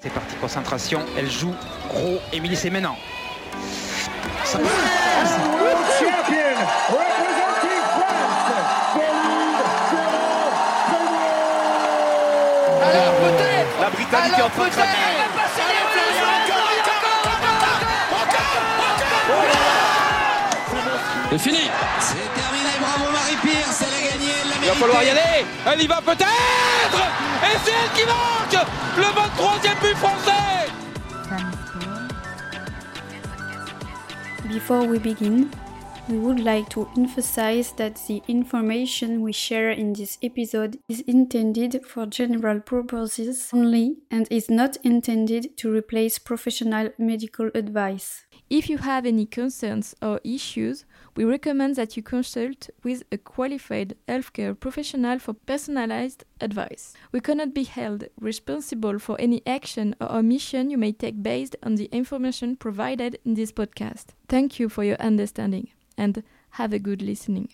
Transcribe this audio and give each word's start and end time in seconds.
C'est 0.00 0.12
parti, 0.12 0.36
concentration. 0.36 1.04
Elle 1.16 1.28
joue 1.28 1.52
gros. 1.88 2.20
Émilie, 2.32 2.54
c'est 2.54 2.70
maintenant. 2.70 2.96
Ça 4.44 4.58
Alors 12.80 13.14
peut-être 13.16 13.80
La 13.80 13.90
Britannique 13.90 14.38
est 14.38 14.42
en 14.42 14.48
train 14.50 14.64
de 14.64 14.70
peut-être 14.70 14.76
craquer. 14.76 14.98
C'est 21.30 21.38
fini 21.38 21.70
C'est 22.00 22.14
terminé, 22.14 22.70
bravo 22.80 23.12
Marie-Pierce, 23.12 23.82
elle 23.82 23.94
a 23.94 24.10
gagné, 24.10 24.32
elle 24.42 24.48
l'a 24.48 24.54
Il 24.62 24.68
va 24.68 24.74
falloir 24.74 25.02
y 25.02 25.10
aller. 25.10 25.44
Elle 25.66 25.82
y 25.82 25.86
va 25.86 26.00
peut-être. 26.00 26.67
Et 26.98 27.56
c'est 27.64 27.70
elle 27.70 27.92
qui 27.94 28.04
marque 28.06 28.66
le 28.96 29.04
23e 29.04 29.80
but 29.80 29.96
français. 29.96 30.48
Before 34.48 34.86
we 34.86 34.98
begin, 34.98 35.50
we 36.08 36.18
would 36.18 36.40
like 36.40 36.68
to 36.70 36.88
emphasize 36.96 37.72
that 37.72 37.96
the 38.06 38.22
information 38.28 39.20
we 39.20 39.32
share 39.32 39.70
in 39.70 39.92
this 39.92 40.16
episode 40.22 40.78
is 40.88 41.02
intended 41.06 41.84
for 41.84 42.06
general 42.06 42.60
purposes 42.60 43.50
only 43.52 43.98
and 44.10 44.26
is 44.30 44.48
not 44.48 44.78
intended 44.82 45.56
to 45.58 45.70
replace 45.70 46.18
professional 46.18 46.88
medical 46.98 47.50
advice. 47.54 48.24
If 48.50 48.70
you 48.70 48.78
have 48.78 49.04
any 49.04 49.26
concerns 49.26 49.94
or 50.00 50.22
issues, 50.24 50.86
we 51.14 51.24
recommend 51.24 51.76
that 51.76 51.98
you 51.98 52.02
consult 52.02 52.70
with 52.82 53.02
a 53.12 53.18
qualified 53.18 53.94
healthcare 54.08 54.58
professional 54.58 55.18
for 55.18 55.34
personalized 55.34 56.24
advice. 56.40 56.94
We 57.12 57.20
cannot 57.20 57.52
be 57.52 57.64
held 57.64 58.04
responsible 58.18 58.98
for 59.00 59.20
any 59.20 59.42
action 59.46 59.94
or 60.00 60.10
omission 60.10 60.70
you 60.70 60.78
may 60.78 60.92
take 60.92 61.22
based 61.22 61.56
on 61.62 61.74
the 61.74 61.90
information 61.92 62.56
provided 62.56 63.18
in 63.22 63.34
this 63.34 63.52
podcast. 63.52 64.14
Thank 64.30 64.58
you 64.58 64.70
for 64.70 64.82
your 64.82 64.96
understanding 64.96 65.68
and 65.98 66.22
have 66.52 66.72
a 66.72 66.78
good 66.78 67.02
listening. 67.02 67.50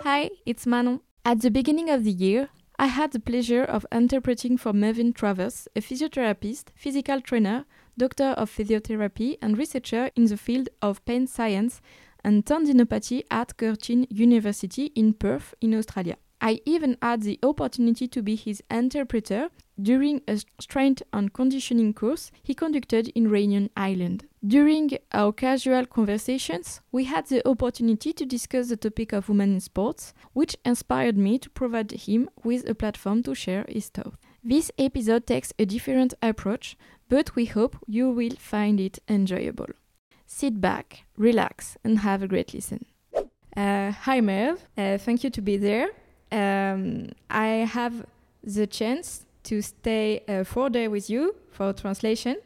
Hi, 0.00 0.30
it's 0.44 0.66
Manon. 0.66 0.98
At 1.24 1.42
the 1.42 1.50
beginning 1.52 1.90
of 1.90 2.02
the 2.02 2.10
year, 2.10 2.48
I 2.82 2.86
had 2.86 3.12
the 3.12 3.20
pleasure 3.20 3.62
of 3.62 3.86
interpreting 3.92 4.56
for 4.56 4.72
Mervyn 4.72 5.12
Travers, 5.12 5.68
a 5.76 5.80
physiotherapist, 5.80 6.64
physical 6.74 7.20
trainer, 7.20 7.64
doctor 7.96 8.30
of 8.30 8.50
physiotherapy, 8.50 9.38
and 9.40 9.56
researcher 9.56 10.10
in 10.16 10.24
the 10.24 10.36
field 10.36 10.68
of 10.82 11.04
pain 11.04 11.28
science 11.28 11.80
and 12.24 12.44
tendinopathy 12.44 13.22
at 13.30 13.56
Curtin 13.56 14.08
University 14.10 14.86
in 14.96 15.14
Perth, 15.14 15.54
in 15.60 15.74
Australia. 15.74 16.16
I 16.42 16.60
even 16.64 16.96
had 17.00 17.22
the 17.22 17.38
opportunity 17.44 18.08
to 18.08 18.20
be 18.20 18.34
his 18.34 18.64
interpreter 18.68 19.48
during 19.80 20.22
a 20.26 20.38
strength 20.60 21.02
and 21.12 21.32
conditioning 21.32 21.94
course 21.94 22.32
he 22.42 22.52
conducted 22.52 23.08
in 23.14 23.30
Reunion 23.30 23.70
Island. 23.76 24.26
During 24.44 24.90
our 25.12 25.32
casual 25.32 25.86
conversations, 25.86 26.80
we 26.90 27.04
had 27.04 27.26
the 27.26 27.46
opportunity 27.48 28.12
to 28.12 28.26
discuss 28.26 28.68
the 28.68 28.76
topic 28.76 29.12
of 29.12 29.28
women 29.28 29.54
in 29.54 29.60
sports, 29.60 30.14
which 30.32 30.56
inspired 30.64 31.16
me 31.16 31.38
to 31.38 31.48
provide 31.48 31.92
him 31.92 32.28
with 32.42 32.68
a 32.68 32.74
platform 32.74 33.22
to 33.22 33.36
share 33.36 33.64
his 33.68 33.88
thoughts. 33.88 34.16
This 34.42 34.72
episode 34.76 35.28
takes 35.28 35.52
a 35.60 35.64
different 35.64 36.12
approach, 36.20 36.76
but 37.08 37.36
we 37.36 37.44
hope 37.44 37.76
you 37.86 38.10
will 38.10 38.34
find 38.36 38.80
it 38.80 38.98
enjoyable. 39.08 39.68
Sit 40.26 40.60
back, 40.60 41.04
relax, 41.16 41.76
and 41.84 42.00
have 42.00 42.20
a 42.24 42.26
great 42.26 42.52
listen. 42.52 42.84
Uh, 43.56 43.92
hi, 43.92 44.20
Merv. 44.20 44.66
Uh, 44.76 44.98
thank 44.98 45.22
you 45.22 45.30
to 45.30 45.40
be 45.40 45.56
there. 45.56 45.90
Um, 46.32 47.10
I 47.28 47.68
have 47.70 48.06
the 48.42 48.66
chance 48.66 49.26
to 49.44 49.60
stay 49.60 50.22
uh, 50.26 50.44
four 50.44 50.70
days 50.70 50.88
with 50.88 51.10
you 51.10 51.34
for 51.50 51.72
translation, 51.74 52.36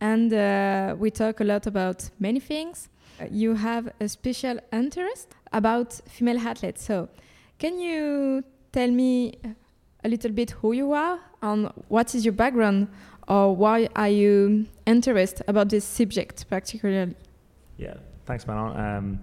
and 0.00 0.32
uh, 0.32 0.96
we 0.98 1.10
talk 1.10 1.40
a 1.40 1.44
lot 1.44 1.66
about 1.66 2.10
many 2.18 2.40
things. 2.40 2.88
You 3.30 3.54
have 3.54 3.92
a 4.00 4.08
special 4.08 4.58
interest 4.72 5.28
about 5.52 6.00
female 6.08 6.38
athletes. 6.38 6.82
So, 6.82 7.08
can 7.58 7.78
you 7.78 8.42
tell 8.72 8.90
me 8.90 9.34
a 10.02 10.08
little 10.08 10.32
bit 10.32 10.50
who 10.50 10.72
you 10.72 10.92
are 10.92 11.20
and 11.42 11.70
what 11.88 12.14
is 12.16 12.24
your 12.24 12.34
background, 12.34 12.88
or 13.28 13.54
why 13.54 13.88
are 13.94 14.08
you 14.08 14.66
interested 14.84 15.44
about 15.46 15.68
this 15.68 15.84
subject 15.84 16.48
particularly? 16.50 17.14
Yeah, 17.76 17.94
thanks, 18.26 18.46
Manon. 18.48 18.76
Um, 18.76 19.20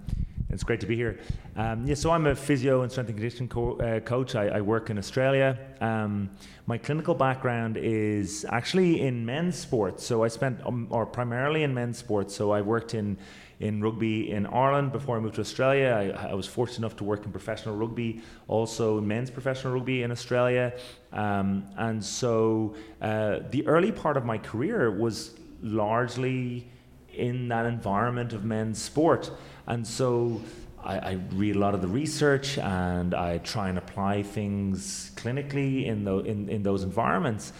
it's 0.50 0.64
great 0.64 0.80
to 0.80 0.86
be 0.86 0.96
here. 0.96 1.18
Um, 1.56 1.86
yeah, 1.86 1.94
so 1.94 2.10
I'm 2.10 2.26
a 2.26 2.34
physio 2.34 2.82
and 2.82 2.90
strength 2.90 3.08
and 3.08 3.18
conditioning 3.18 3.48
co- 3.48 3.76
uh, 3.78 4.00
coach. 4.00 4.34
I, 4.34 4.48
I 4.48 4.60
work 4.60 4.90
in 4.90 4.98
Australia. 4.98 5.58
Um, 5.80 6.30
my 6.66 6.76
clinical 6.76 7.14
background 7.14 7.76
is 7.76 8.44
actually 8.50 9.00
in 9.00 9.24
men's 9.24 9.56
sports. 9.56 10.04
So 10.04 10.24
I 10.24 10.28
spent, 10.28 10.60
um, 10.66 10.88
or 10.90 11.06
primarily 11.06 11.62
in 11.62 11.72
men's 11.72 11.98
sports. 11.98 12.34
So 12.34 12.50
I 12.50 12.60
worked 12.60 12.94
in 12.94 13.16
in 13.60 13.82
rugby 13.82 14.30
in 14.30 14.46
Ireland 14.46 14.90
before 14.90 15.18
I 15.18 15.20
moved 15.20 15.34
to 15.34 15.42
Australia. 15.42 16.14
I, 16.18 16.30
I 16.30 16.34
was 16.34 16.46
fortunate 16.46 16.78
enough 16.78 16.96
to 16.96 17.04
work 17.04 17.26
in 17.26 17.30
professional 17.30 17.76
rugby, 17.76 18.22
also 18.48 18.96
in 18.96 19.06
men's 19.06 19.30
professional 19.30 19.74
rugby 19.74 20.02
in 20.02 20.10
Australia. 20.10 20.72
Um, 21.12 21.66
and 21.76 22.02
so 22.02 22.74
uh, 23.02 23.40
the 23.50 23.66
early 23.66 23.92
part 23.92 24.16
of 24.16 24.24
my 24.24 24.38
career 24.38 24.90
was 24.90 25.34
largely 25.62 26.70
in 27.14 27.48
that 27.48 27.66
environment 27.66 28.32
of 28.32 28.44
men's 28.44 28.80
sport. 28.80 29.30
And 29.66 29.86
so 29.86 30.40
I, 30.82 30.98
I, 30.98 31.12
read 31.32 31.56
a 31.56 31.58
lot 31.58 31.74
of 31.74 31.82
the 31.82 31.88
research 31.88 32.58
and 32.58 33.14
I 33.14 33.38
try 33.38 33.68
and 33.68 33.78
apply 33.78 34.22
things 34.22 35.12
clinically 35.14 35.86
in, 35.86 36.04
the, 36.04 36.18
in, 36.18 36.48
in 36.48 36.62
those 36.62 36.82
environments. 36.82 37.52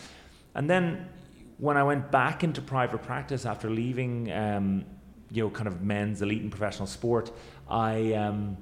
And 0.55 0.69
then 0.69 1.09
when 1.59 1.77
I 1.77 1.83
went 1.83 2.11
back 2.11 2.43
into 2.43 2.63
private 2.63 3.03
practice 3.03 3.45
after 3.45 3.69
leaving, 3.69 4.33
um, 4.33 4.85
you 5.31 5.45
know, 5.45 5.51
kind 5.51 5.69
of 5.69 5.83
men's 5.83 6.23
elite 6.23 6.43
and 6.43 6.51
professional 6.51 6.87
sport, 6.87 7.31
I, 7.69 8.15
um, 8.15 8.57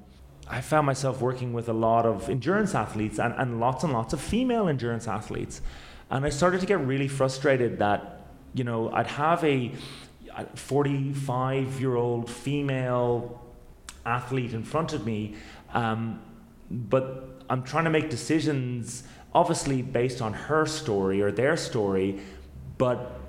I 0.49 0.61
found 0.61 0.87
myself 0.87 1.21
working 1.21 1.53
with 1.53 1.69
a 1.69 1.73
lot 1.73 2.07
of 2.07 2.29
endurance 2.29 2.75
athletes 2.75 3.19
and, 3.19 3.35
and 3.35 3.61
lots 3.61 3.85
and 3.85 3.93
lots 3.93 4.13
of 4.13 4.21
female 4.21 4.69
endurance 4.69 5.07
athletes. 5.07 5.61
And 6.11 6.25
I 6.25 6.31
started 6.31 6.61
to 6.61 6.67
get 6.67 6.81
really 6.85 7.09
frustrated 7.09 7.79
that, 7.79 8.27
you 8.55 8.65
know, 8.65 8.91
I'd 8.91 9.07
have 9.07 9.45
a 9.45 9.73
45 10.45 11.81
year 11.81 11.97
old 11.97 12.31
female 12.31 13.43
athlete 14.05 14.55
in 14.55 14.63
front 14.63 14.93
of 14.93 15.05
me, 15.05 15.35
um, 15.75 16.21
but 16.71 17.43
I'm 17.51 17.63
trying 17.63 17.85
to 17.85 17.91
make 17.91 18.11
decisions, 18.11 19.05
obviously 19.35 19.83
based 19.83 20.21
on 20.23 20.33
her 20.33 20.67
story 20.67 21.23
or 21.23 21.31
their 21.33 21.57
story, 21.57 22.21
but 22.77 23.21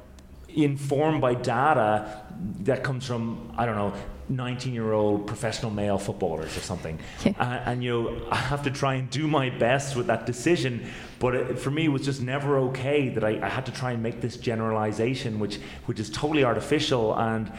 informed 0.49 1.21
by 1.21 1.35
data 1.35 2.23
that 2.61 2.83
comes 2.83 3.05
from, 3.05 3.53
I 3.57 3.65
don't 3.65 3.75
know, 3.75 3.93
19 4.29 4.73
year 4.73 4.93
old 4.93 5.25
professional 5.27 5.71
male 5.71 5.97
footballers 5.97 6.55
or 6.55 6.61
something. 6.61 6.99
Yeah. 7.25 7.33
Uh, 7.39 7.63
and 7.65 7.83
you 7.83 7.89
know, 7.89 8.27
I 8.31 8.35
have 8.35 8.63
to 8.63 8.71
try 8.71 8.95
and 8.95 9.09
do 9.09 9.27
my 9.27 9.49
best 9.49 9.95
with 9.95 10.07
that 10.07 10.25
decision. 10.25 10.89
But 11.19 11.35
it, 11.35 11.59
for 11.59 11.71
me, 11.71 11.85
it 11.85 11.89
was 11.89 12.03
just 12.03 12.21
never 12.21 12.57
okay 12.69 13.09
that 13.09 13.23
I, 13.23 13.39
I 13.41 13.49
had 13.49 13.65
to 13.65 13.71
try 13.71 13.91
and 13.91 14.03
make 14.03 14.21
this 14.21 14.37
generalization, 14.37 15.39
which, 15.39 15.59
which 15.85 15.99
is 15.99 16.09
totally 16.09 16.43
artificial. 16.43 17.15
And, 17.15 17.51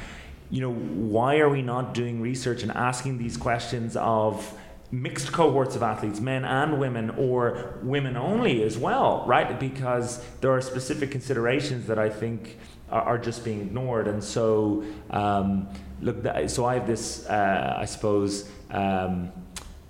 you 0.50 0.60
know, 0.60 0.72
why 0.72 1.38
are 1.38 1.48
we 1.48 1.62
not 1.62 1.92
doing 1.92 2.20
research 2.20 2.62
and 2.62 2.72
asking 2.72 3.18
these 3.18 3.36
questions 3.36 3.96
of 3.96 4.54
mixed 4.92 5.30
cohorts 5.32 5.76
of 5.76 5.82
athletes, 5.82 6.20
men 6.20 6.44
and 6.44 6.80
women, 6.80 7.10
or 7.10 7.78
women 7.82 8.16
only 8.16 8.62
as 8.62 8.76
well, 8.76 9.24
right? 9.26 9.60
Because 9.60 10.24
there 10.40 10.50
are 10.50 10.60
specific 10.60 11.10
considerations 11.10 11.86
that 11.86 11.98
I 11.98 12.08
think 12.08 12.58
are, 12.90 13.02
are 13.02 13.18
just 13.18 13.44
being 13.44 13.60
ignored. 13.60 14.08
And 14.08 14.22
so, 14.22 14.84
um, 15.10 15.68
look, 16.00 16.22
th- 16.22 16.50
so 16.50 16.64
I 16.64 16.74
have 16.74 16.86
this, 16.86 17.26
uh, 17.26 17.76
I 17.78 17.84
suppose, 17.84 18.50
um, 18.70 19.32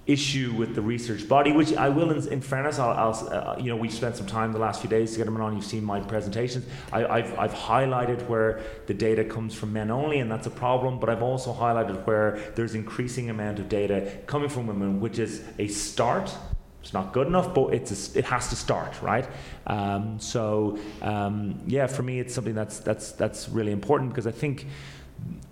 issue 0.06 0.52
with 0.56 0.74
the 0.74 0.82
research 0.82 1.28
body, 1.28 1.52
which 1.52 1.74
I 1.74 1.88
will, 1.88 2.10
in, 2.10 2.26
in 2.32 2.40
fairness, 2.40 2.78
I'll, 2.78 2.90
I'll 2.90 3.28
uh, 3.28 3.56
you 3.58 3.66
know, 3.66 3.76
we've 3.76 3.92
spent 3.92 4.16
some 4.16 4.26
time 4.26 4.52
the 4.52 4.58
last 4.58 4.80
few 4.80 4.90
days 4.90 5.12
to 5.12 5.18
get 5.18 5.24
them 5.24 5.40
on. 5.40 5.54
You've 5.54 5.64
seen 5.64 5.84
my 5.84 6.00
presentations. 6.00 6.66
I, 6.92 7.20
have 7.20 7.38
I've 7.38 7.54
highlighted 7.54 8.26
where 8.26 8.60
the 8.86 8.94
data 8.94 9.24
comes 9.24 9.54
from 9.54 9.72
men 9.72 9.90
only, 9.90 10.18
and 10.18 10.30
that's 10.30 10.46
a 10.46 10.50
problem. 10.50 10.98
But 10.98 11.10
I've 11.10 11.22
also 11.22 11.52
highlighted 11.52 12.04
where 12.06 12.40
there's 12.56 12.74
increasing 12.74 13.30
amount 13.30 13.58
of 13.58 13.68
data 13.68 14.18
coming 14.26 14.48
from 14.48 14.66
women, 14.66 15.00
which 15.00 15.18
is 15.18 15.44
a 15.58 15.68
start. 15.68 16.34
It's 16.82 16.94
not 16.94 17.12
good 17.12 17.26
enough, 17.26 17.52
but 17.54 17.74
it's 17.74 18.16
a, 18.16 18.18
it 18.18 18.24
has 18.24 18.48
to 18.48 18.56
start, 18.56 19.00
right? 19.02 19.28
Um, 19.66 20.18
so 20.18 20.78
um, 21.02 21.60
yeah, 21.66 21.86
for 21.86 22.02
me, 22.02 22.20
it's 22.20 22.34
something 22.34 22.54
that's 22.54 22.80
that's 22.80 23.12
that's 23.12 23.48
really 23.48 23.72
important 23.72 24.10
because 24.10 24.26
I 24.26 24.32
think. 24.32 24.66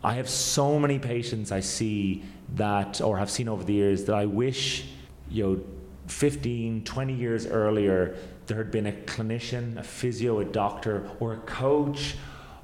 I 0.02 0.14
have 0.14 0.28
so 0.28 0.78
many 0.78 0.98
patients 0.98 1.50
I 1.50 1.60
see 1.60 2.22
that, 2.54 3.00
or 3.00 3.18
have 3.18 3.30
seen 3.30 3.48
over 3.48 3.64
the 3.64 3.74
years, 3.74 4.04
that 4.04 4.14
I 4.14 4.26
wish, 4.26 4.86
you 5.30 5.44
know, 5.44 5.64
15, 6.06 6.84
20 6.84 7.12
years 7.12 7.46
earlier, 7.46 8.16
there 8.46 8.56
had 8.56 8.70
been 8.70 8.86
a 8.86 8.92
clinician, 8.92 9.76
a 9.76 9.82
physio, 9.82 10.40
a 10.40 10.44
doctor, 10.44 11.10
or 11.20 11.34
a 11.34 11.38
coach, 11.38 12.16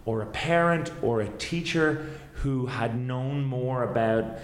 or 0.06 0.22
a 0.22 0.26
parent, 0.26 0.90
or 1.02 1.20
a 1.20 1.28
teacher 1.28 2.08
who 2.34 2.66
had 2.66 2.98
known 2.98 3.44
more 3.44 3.82
about 3.82 4.38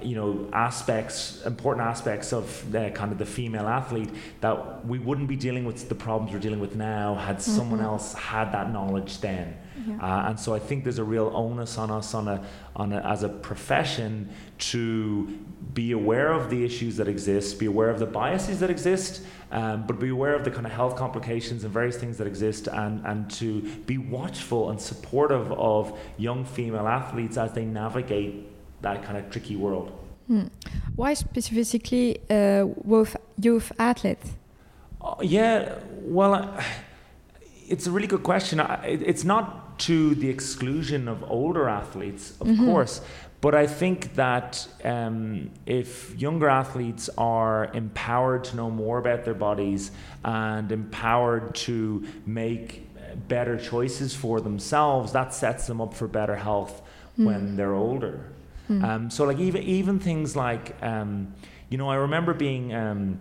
you 0.00 0.14
know 0.14 0.48
aspects 0.52 1.42
important 1.44 1.86
aspects 1.86 2.32
of 2.32 2.70
the 2.70 2.90
kind 2.94 3.10
of 3.10 3.18
the 3.18 3.26
female 3.26 3.66
athlete 3.66 4.08
that 4.40 4.86
we 4.86 4.98
wouldn't 4.98 5.28
be 5.28 5.34
dealing 5.34 5.64
with 5.64 5.88
the 5.88 5.94
problems 5.94 6.32
we're 6.32 6.38
dealing 6.38 6.60
with 6.60 6.76
now 6.76 7.14
had 7.16 7.38
mm-hmm. 7.38 7.56
someone 7.56 7.80
else 7.80 8.12
had 8.14 8.52
that 8.52 8.72
knowledge 8.72 9.20
then 9.20 9.56
yeah. 9.86 9.96
uh, 9.96 10.28
and 10.28 10.38
so 10.38 10.54
I 10.54 10.60
think 10.60 10.84
there's 10.84 11.00
a 11.00 11.04
real 11.04 11.32
onus 11.34 11.78
on 11.78 11.90
us 11.90 12.14
on 12.14 12.28
a 12.28 12.44
on 12.76 12.92
a, 12.92 13.00
as 13.00 13.24
a 13.24 13.28
profession 13.28 14.28
to 14.58 15.26
be 15.74 15.90
aware 15.92 16.32
of 16.32 16.48
the 16.48 16.64
issues 16.64 16.96
that 16.98 17.08
exist 17.08 17.58
be 17.58 17.66
aware 17.66 17.90
of 17.90 17.98
the 17.98 18.06
biases 18.06 18.60
that 18.60 18.70
exist 18.70 19.22
um, 19.50 19.84
but 19.86 19.98
be 19.98 20.10
aware 20.10 20.34
of 20.34 20.44
the 20.44 20.50
kind 20.50 20.64
of 20.64 20.72
health 20.72 20.96
complications 20.96 21.64
and 21.64 21.72
various 21.72 21.96
things 21.96 22.18
that 22.18 22.26
exist 22.26 22.68
and, 22.68 23.04
and 23.04 23.30
to 23.30 23.62
be 23.86 23.98
watchful 23.98 24.70
and 24.70 24.80
supportive 24.80 25.50
of 25.52 25.98
young 26.16 26.44
female 26.44 26.86
athletes 26.86 27.36
as 27.36 27.52
they 27.52 27.64
navigate 27.64 28.51
that 28.82 29.04
kind 29.04 29.16
of 29.18 29.30
tricky 29.30 29.56
world. 29.56 29.92
Hmm. 30.26 30.46
Why 30.96 31.14
specifically 31.14 32.18
uh, 32.30 32.66
with 32.84 33.16
youth 33.40 33.72
athletes? 33.78 34.30
Uh, 35.00 35.14
yeah, 35.20 35.78
well, 36.02 36.34
uh, 36.34 36.62
it's 37.68 37.86
a 37.86 37.90
really 37.90 38.06
good 38.06 38.22
question. 38.22 38.60
I, 38.60 38.84
it, 38.86 39.02
it's 39.02 39.24
not 39.24 39.78
to 39.80 40.14
the 40.14 40.28
exclusion 40.28 41.08
of 41.08 41.24
older 41.30 41.68
athletes, 41.68 42.34
of 42.40 42.46
mm 42.46 42.54
-hmm. 42.54 42.66
course, 42.66 43.00
but 43.40 43.54
I 43.54 43.66
think 43.66 44.14
that 44.14 44.68
um, 44.84 45.50
if 45.66 46.14
younger 46.16 46.48
athletes 46.48 47.10
are 47.16 47.68
empowered 47.74 48.44
to 48.44 48.56
know 48.56 48.70
more 48.70 48.98
about 48.98 49.24
their 49.24 49.38
bodies 49.38 49.90
and 50.22 50.70
empowered 50.70 51.54
to 51.66 52.02
make 52.24 52.82
better 53.28 53.58
choices 53.58 54.14
for 54.14 54.40
themselves, 54.40 55.12
that 55.12 55.34
sets 55.34 55.66
them 55.66 55.80
up 55.80 55.94
for 55.94 56.08
better 56.08 56.36
health 56.36 56.82
mm. 57.18 57.26
when 57.26 57.56
they're 57.56 57.74
older. 57.74 58.20
Mm. 58.80 58.84
Um, 58.84 59.10
so, 59.10 59.24
like 59.24 59.38
even 59.38 59.62
even 59.62 59.98
things 59.98 60.36
like, 60.36 60.76
um, 60.82 61.34
you 61.68 61.78
know, 61.78 61.88
I 61.88 61.96
remember 61.96 62.34
being 62.34 62.74
um, 62.74 63.20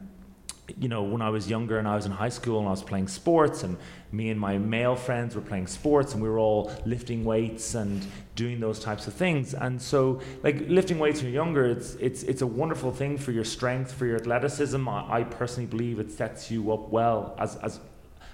you 0.80 0.88
know, 0.88 1.04
when 1.04 1.22
I 1.22 1.30
was 1.30 1.50
younger 1.50 1.78
and 1.80 1.88
I 1.88 1.96
was 1.96 2.06
in 2.06 2.12
high 2.12 2.30
school 2.30 2.60
and 2.60 2.68
I 2.68 2.72
was 2.72 2.84
playing 2.84 3.08
sports, 3.08 3.64
and 3.64 3.78
me 4.12 4.30
and 4.30 4.40
my 4.40 4.58
male 4.58 4.96
friends 4.96 5.36
were 5.36 5.42
playing 5.42 5.68
sports, 5.68 6.14
and 6.14 6.22
we 6.22 6.30
were 6.30 6.40
all 6.40 6.72
lifting 6.86 7.24
weights 7.24 7.76
and 7.76 8.06
doing 8.36 8.60
those 8.60 8.80
types 8.80 9.08
of 9.08 9.14
things. 9.14 9.54
And 9.54 9.82
so, 9.82 10.22
like 10.44 10.68
lifting 10.68 11.00
weights 11.00 11.22
when 11.22 11.32
you're 11.32 11.44
younger, 11.44 11.66
it's 11.66 11.96
it's 11.96 12.24
it's 12.24 12.42
a 12.42 12.48
wonderful 12.48 12.92
thing 12.92 13.18
for 13.18 13.32
your 13.32 13.44
strength, 13.44 13.92
for 13.92 14.06
your 14.06 14.18
athleticism. 14.18 14.88
I, 14.88 15.20
I 15.20 15.24
personally 15.24 15.68
believe 15.68 16.00
it 16.00 16.12
sets 16.12 16.52
you 16.52 16.72
up 16.72 16.90
well 16.90 17.36
as 17.40 17.56
as 17.58 17.80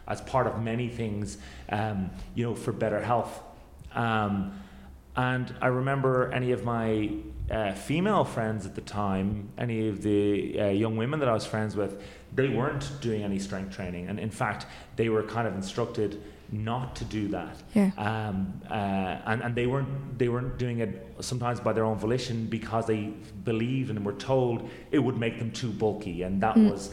as 0.08 0.22
part 0.22 0.48
of 0.48 0.62
many 0.62 0.88
things, 0.88 1.38
um, 1.70 2.10
you 2.36 2.46
know, 2.46 2.56
for 2.56 2.72
better 2.72 3.02
health. 3.02 3.42
Um, 3.94 4.62
and 5.18 5.54
I 5.62 5.68
remember 5.68 6.32
any 6.32 6.52
of 6.52 6.64
my 6.64 7.10
uh, 7.50 7.74
female 7.74 8.24
friends 8.24 8.66
at 8.66 8.76
the 8.76 8.82
time, 8.82 9.50
any 9.58 9.90
of 9.90 10.04
the 10.04 10.60
uh, 10.60 10.66
young 10.68 10.96
women 10.96 11.20
that 11.20 11.28
I 11.28 11.34
was 11.34 11.46
friends 11.46 11.76
with, 11.76 12.02
they 12.34 12.50
weren't 12.50 12.90
doing 13.02 13.24
any 13.24 13.40
strength 13.40 13.76
training, 13.76 14.08
and 14.08 14.20
in 14.20 14.30
fact, 14.30 14.68
they 14.96 15.10
were 15.10 15.24
kind 15.24 15.48
of 15.48 15.56
instructed 15.56 16.22
not 16.52 16.96
to 16.98 17.06
do 17.06 17.28
that. 17.30 17.58
Yeah. 17.74 17.92
Um, 17.98 18.62
uh, 18.70 18.74
and 18.74 19.42
and 19.42 19.56
they 19.56 19.66
weren't 19.66 20.20
they 20.20 20.30
weren't 20.30 20.58
doing 20.58 20.80
it 20.80 21.16
sometimes 21.20 21.60
by 21.60 21.74
their 21.74 21.84
own 21.84 21.98
volition 21.98 22.46
because 22.46 22.86
they 22.86 23.14
believed 23.44 23.90
and 23.90 24.06
were 24.06 24.14
told 24.14 24.70
it 24.92 25.00
would 25.00 25.18
make 25.18 25.40
them 25.40 25.52
too 25.52 25.72
bulky, 25.72 26.24
and 26.24 26.42
that 26.44 26.56
mm. 26.56 26.72
was 26.72 26.92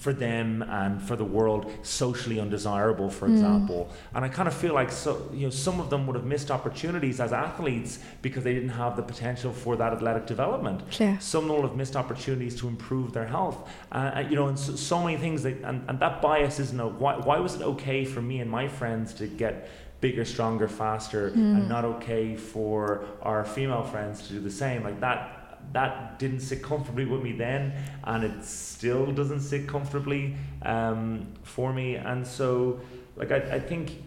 for 0.00 0.14
them 0.14 0.62
and 0.62 1.00
for 1.02 1.14
the 1.14 1.24
world 1.24 1.70
socially 1.82 2.40
undesirable, 2.40 3.10
for 3.10 3.28
mm. 3.28 3.32
example. 3.32 3.92
And 4.14 4.24
I 4.24 4.28
kind 4.28 4.48
of 4.48 4.54
feel 4.54 4.72
like 4.72 4.90
so 4.90 5.28
you 5.30 5.44
know 5.46 5.50
some 5.50 5.78
of 5.78 5.90
them 5.90 6.06
would 6.06 6.16
have 6.16 6.24
missed 6.24 6.50
opportunities 6.50 7.20
as 7.20 7.34
athletes 7.34 7.98
because 8.22 8.42
they 8.42 8.54
didn't 8.54 8.70
have 8.84 8.96
the 8.96 9.02
potential 9.02 9.52
for 9.52 9.76
that 9.76 9.92
athletic 9.92 10.24
development. 10.26 10.80
Yeah. 10.98 11.18
Some 11.18 11.48
will 11.48 11.62
have 11.62 11.76
missed 11.76 11.96
opportunities 11.96 12.58
to 12.60 12.66
improve 12.66 13.12
their 13.12 13.26
health. 13.26 13.68
Uh, 13.92 14.24
you 14.28 14.36
know, 14.36 14.48
and 14.48 14.58
so, 14.58 14.74
so, 14.74 15.02
many 15.04 15.18
things 15.18 15.42
that 15.42 15.58
and, 15.64 15.84
and 15.86 16.00
that 16.00 16.22
bias 16.22 16.58
isn't 16.58 16.80
a, 16.80 16.88
why 16.88 17.18
why 17.18 17.38
was 17.38 17.54
it 17.56 17.62
okay 17.62 18.06
for 18.06 18.22
me 18.22 18.40
and 18.40 18.50
my 18.50 18.68
friends 18.68 19.12
to 19.14 19.26
get 19.26 19.68
bigger, 20.00 20.24
stronger, 20.24 20.66
faster, 20.66 21.30
mm. 21.30 21.34
and 21.34 21.68
not 21.68 21.84
okay 21.84 22.36
for 22.36 23.04
our 23.20 23.44
female 23.44 23.82
friends 23.82 24.26
to 24.26 24.32
do 24.32 24.40
the 24.40 24.50
same. 24.50 24.82
Like 24.82 24.98
that 25.00 25.39
that 25.72 26.18
didn't 26.18 26.40
sit 26.40 26.62
comfortably 26.62 27.04
with 27.04 27.22
me 27.22 27.32
then, 27.32 27.72
and 28.04 28.24
it 28.24 28.44
still 28.44 29.12
doesn't 29.12 29.40
sit 29.40 29.68
comfortably 29.68 30.36
um, 30.62 31.28
for 31.42 31.72
me. 31.72 31.94
And 31.94 32.26
so, 32.26 32.80
like 33.16 33.30
I, 33.30 33.36
I 33.36 33.60
think, 33.60 34.02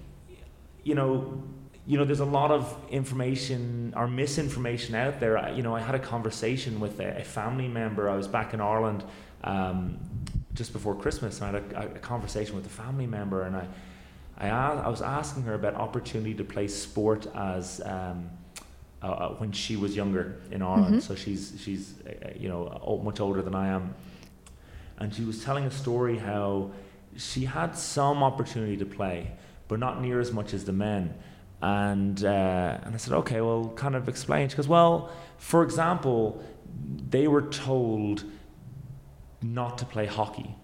you 0.83 0.95
know, 0.95 1.41
you 1.85 1.97
know, 1.97 2.05
there's 2.05 2.21
a 2.21 2.25
lot 2.25 2.51
of 2.51 2.77
information 2.89 3.93
or 3.95 4.07
misinformation 4.07 4.95
out 4.95 5.19
there. 5.19 5.37
I, 5.37 5.51
you 5.51 5.63
know, 5.63 5.75
I 5.75 5.81
had 5.81 5.95
a 5.95 5.99
conversation 5.99 6.79
with 6.79 6.99
a, 6.99 7.19
a 7.19 7.23
family 7.23 7.67
member. 7.67 8.09
I 8.09 8.15
was 8.15 8.27
back 8.27 8.53
in 8.53 8.61
Ireland 8.61 9.03
um, 9.43 9.97
just 10.53 10.71
before 10.71 10.95
Christmas, 10.95 11.41
and 11.41 11.57
I 11.57 11.59
had 11.59 11.73
a, 11.73 11.95
a, 11.95 11.99
conversation 11.99 12.55
with 12.55 12.65
a 12.65 12.69
family 12.69 13.07
member, 13.07 13.43
and 13.43 13.55
I, 13.55 13.67
I, 14.37 14.49
I 14.49 14.87
was 14.87 15.01
asking 15.01 15.43
her 15.43 15.55
about 15.55 15.75
opportunity 15.75 16.33
to 16.35 16.43
play 16.43 16.67
sport 16.67 17.27
as 17.35 17.81
um, 17.85 18.29
uh, 19.03 19.07
uh, 19.07 19.29
when 19.35 19.51
she 19.51 19.75
was 19.75 19.95
younger 19.95 20.39
in 20.51 20.61
Ireland. 20.61 20.95
Mm-hmm. 20.95 20.99
So 20.99 21.15
she's 21.15 21.53
she's 21.59 21.95
uh, 22.07 22.29
you 22.35 22.47
know 22.47 23.01
much 23.03 23.19
older 23.19 23.41
than 23.41 23.53
I 23.53 23.67
am, 23.67 23.93
and 24.97 25.13
she 25.13 25.23
was 25.23 25.43
telling 25.43 25.65
a 25.65 25.71
story 25.71 26.17
how 26.17 26.71
she 27.17 27.45
had 27.45 27.77
some 27.77 28.23
opportunity 28.23 28.77
to 28.77 28.85
play, 28.85 29.31
but 29.67 29.79
not 29.79 30.01
near 30.01 30.19
as 30.19 30.31
much 30.31 30.53
as 30.53 30.63
the 30.65 30.73
men. 30.73 31.13
And 31.61 32.23
uh, 32.23 32.79
and 32.83 32.93
I 32.93 32.97
said, 32.97 33.13
okay, 33.13 33.41
well, 33.41 33.73
kind 33.75 33.95
of 33.95 34.07
explain. 34.07 34.49
She 34.49 34.55
goes, 34.55 34.67
well, 34.67 35.11
for 35.37 35.63
example, 35.63 36.43
they 37.09 37.27
were 37.27 37.43
told 37.43 38.23
not 39.41 39.77
to 39.79 39.85
play 39.85 40.05
hockey. 40.05 40.55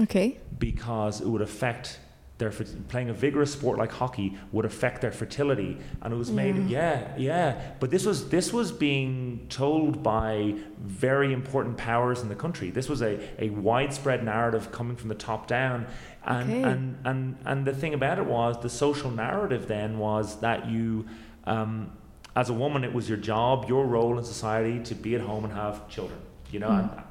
Okay. 0.00 0.38
Because 0.58 1.20
it 1.20 1.26
would 1.26 1.42
affect 1.42 1.98
their 2.38 2.50
playing 2.88 3.08
a 3.08 3.14
vigorous 3.14 3.52
sport 3.52 3.78
like 3.78 3.90
hockey 3.90 4.36
would 4.52 4.64
affect 4.64 5.00
their 5.00 5.12
fertility. 5.12 5.78
And 6.02 6.12
it 6.12 6.16
was 6.16 6.30
made 6.30 6.56
yeah. 6.68 7.14
yeah 7.16 7.60
but 7.80 7.90
this 7.90 8.04
was 8.04 8.28
this 8.28 8.52
was 8.52 8.72
being 8.72 9.46
told 9.48 10.02
by 10.02 10.54
very 10.78 11.32
important 11.32 11.78
powers 11.78 12.20
in 12.20 12.28
the 12.28 12.34
country. 12.34 12.70
This 12.70 12.88
was 12.88 13.02
a, 13.02 13.18
a 13.42 13.50
widespread 13.50 14.22
narrative 14.22 14.70
coming 14.70 14.96
from 14.96 15.08
the 15.08 15.14
top 15.14 15.46
down. 15.46 15.86
And 16.24 16.50
okay. 16.50 16.62
and 16.62 16.98
and 17.04 17.36
and 17.44 17.64
the 17.64 17.72
thing 17.72 17.94
about 17.94 18.18
it 18.18 18.26
was 18.26 18.60
the 18.60 18.70
social 18.70 19.10
narrative 19.10 19.66
then 19.66 19.98
was 19.98 20.40
that 20.40 20.68
you 20.68 21.06
um, 21.44 21.92
as 22.34 22.50
a 22.50 22.52
woman 22.52 22.84
it 22.84 22.92
was 22.92 23.08
your 23.08 23.18
job 23.18 23.66
your 23.68 23.86
role 23.86 24.18
in 24.18 24.24
society 24.24 24.78
to 24.80 24.94
be 24.94 25.14
at 25.14 25.22
home 25.22 25.44
and 25.44 25.52
have 25.52 25.88
children 25.88 26.20
you 26.50 26.58
know 26.58 26.68
mm. 26.68 27.05